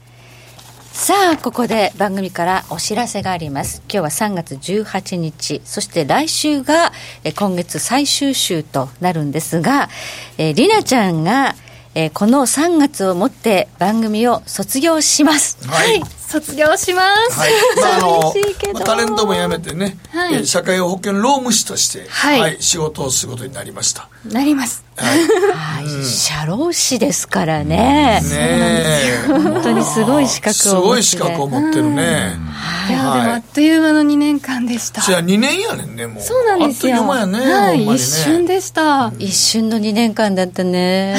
[0.93, 3.83] さあここで番組からお知らせがあります。
[3.91, 6.93] 今日は3月18日そして来週が
[7.37, 9.89] 今月最終週となるんですが
[10.37, 11.53] えりなちゃんが
[11.95, 15.57] えー、この3月をもって番組を卒業します。
[15.65, 17.39] はい、はい、卒業します。
[17.39, 18.33] はい、まあ、あの、
[18.73, 24.09] まあ、タレントも辞めてね、はい、社会保険労務士として、はい、はい、仕事をすることになりました。
[24.31, 24.83] なります。
[24.97, 28.21] はい、社労士ですからね。
[28.23, 32.33] ね本当にすごい資格をすごい資格を持ってるね。
[32.89, 35.01] いや、でもあっという間の2年間でした。
[35.01, 36.23] じゃあ2年やねんね、もう。
[36.23, 36.95] そうなんですよ。
[36.95, 37.53] あっという間やね。
[37.53, 39.11] はい、一瞬でした。
[39.19, 41.15] 一瞬の2年間だったね。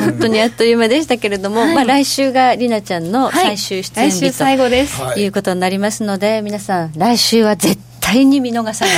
[0.00, 5.00] 本当にあっという間でしたけれども、まあ来週がりなちゃんの最終出演日と、最後です。
[5.18, 8.92] いうことになりますので、皆さん来週は絶対に見逃さな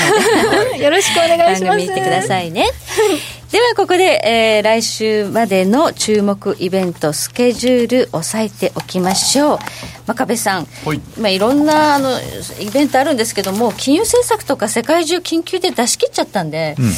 [0.75, 1.77] いでよろしくお願いします。
[1.79, 2.67] 番組見てくださいね。
[3.53, 9.59] ではここで、えー、来週までの注目イベントスケジュール押さえておきましょう
[10.07, 12.19] 真壁さん、はいまあ、いろんなあの
[12.61, 16.93] イベントあるんですけども金融政策とか世界中緊急で出し切っちゃったんで、うん、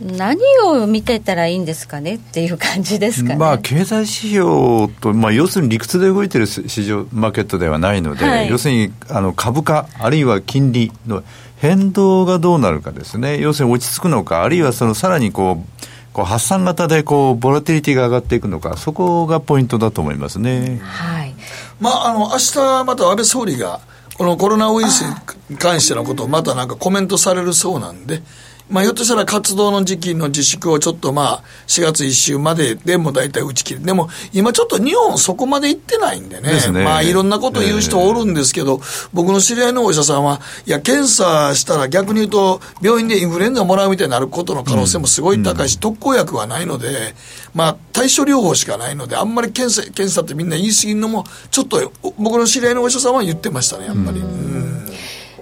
[0.00, 11.24] 何を見てたらいいんですかねっていう感じですかね、まあ、経済指標と、まあ、要するに理屈で動いてる市場マーケットではないので、はい、要するにあの株価あるいは金利の
[11.58, 20.80] 変動がどうなるかですね、要するに落ち着くのか、あるいはそのさらにこう、こう発散型でこうボラティリティが上がっていくのか、そこがポイントだと思いますね。
[20.82, 21.34] はい。
[21.80, 23.80] まあ、あの、明日また安倍総理が、
[24.16, 25.02] このコロナウイルス
[25.48, 28.22] に関してのことをまたなんかコメントされるそうなんで、
[28.70, 33.82] まあ、ひょっとしたら活動の時期の自粛をちょっとまあ、4月1週まででも大体打ち切る。
[33.84, 36.60] でも、今ちょっと日本そこまで行ってないんでね。
[36.60, 38.80] でねまあ、いろんなこと言う人おるんですけど、
[39.12, 47.14] 僕の知り合いのお医者さんは、いや、検査したら逆に言うと、病院でインフルエンザもらうみたいになることの可能性もすごい高いし、うん、特効薬はないので、
[47.54, 54.20] まあ、対処療法しかないので、あんまり検査、検査ってみんな言い過ぎるのも、ちょっと、僕の知り合いのお医者さんは言ってましたね、やっぱり。
[54.20, 54.87] うん、うん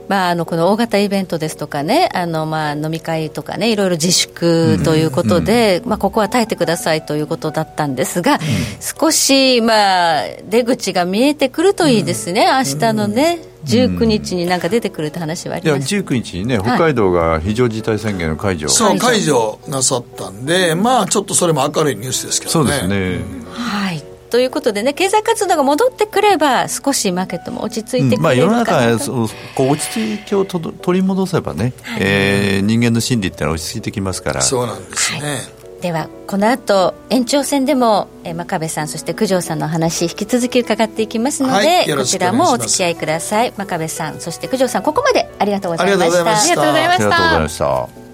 [0.09, 8.39] まあ、あのこの大型イベントですとかねあのまあ飲み会とかねいろいろ自粛ということで、まあ、ここは耐えてくださいということだったんですが、
[8.81, 13.41] 少しまあ出口が見えてくるといいですね、明日のね。
[13.67, 22.71] 19日になんか出てくるって話はありますいや19日にね、北海道が非常事態宣言の解除、そう、解除なさったんで、まあ、ちょっとそれも明るいニュースですけどね。
[22.71, 23.25] そうですね。
[23.51, 34.43] はいということでね、経済活動が戻ってくれば、少しマーケットも落ち着いてくれるかなと、うんまあ、世の中そうこう落ち着きをと取り戻せばね、はい、えー、人間の心理ってのは落ち着いてきますから。
[34.43, 35.83] そうなんですね、はい。
[35.83, 43.53] ではこの後延長戦でも、えー、真壁さんそして九条さんの話引き続き伺っていきますので、はい、こちらもお付き合いください。
[43.57, 46.31] 真壁さんそして九条さんここまでありがとうございました。
[46.31, 47.07] ありがとうございました。
[47.07, 48.06] ありがとうございました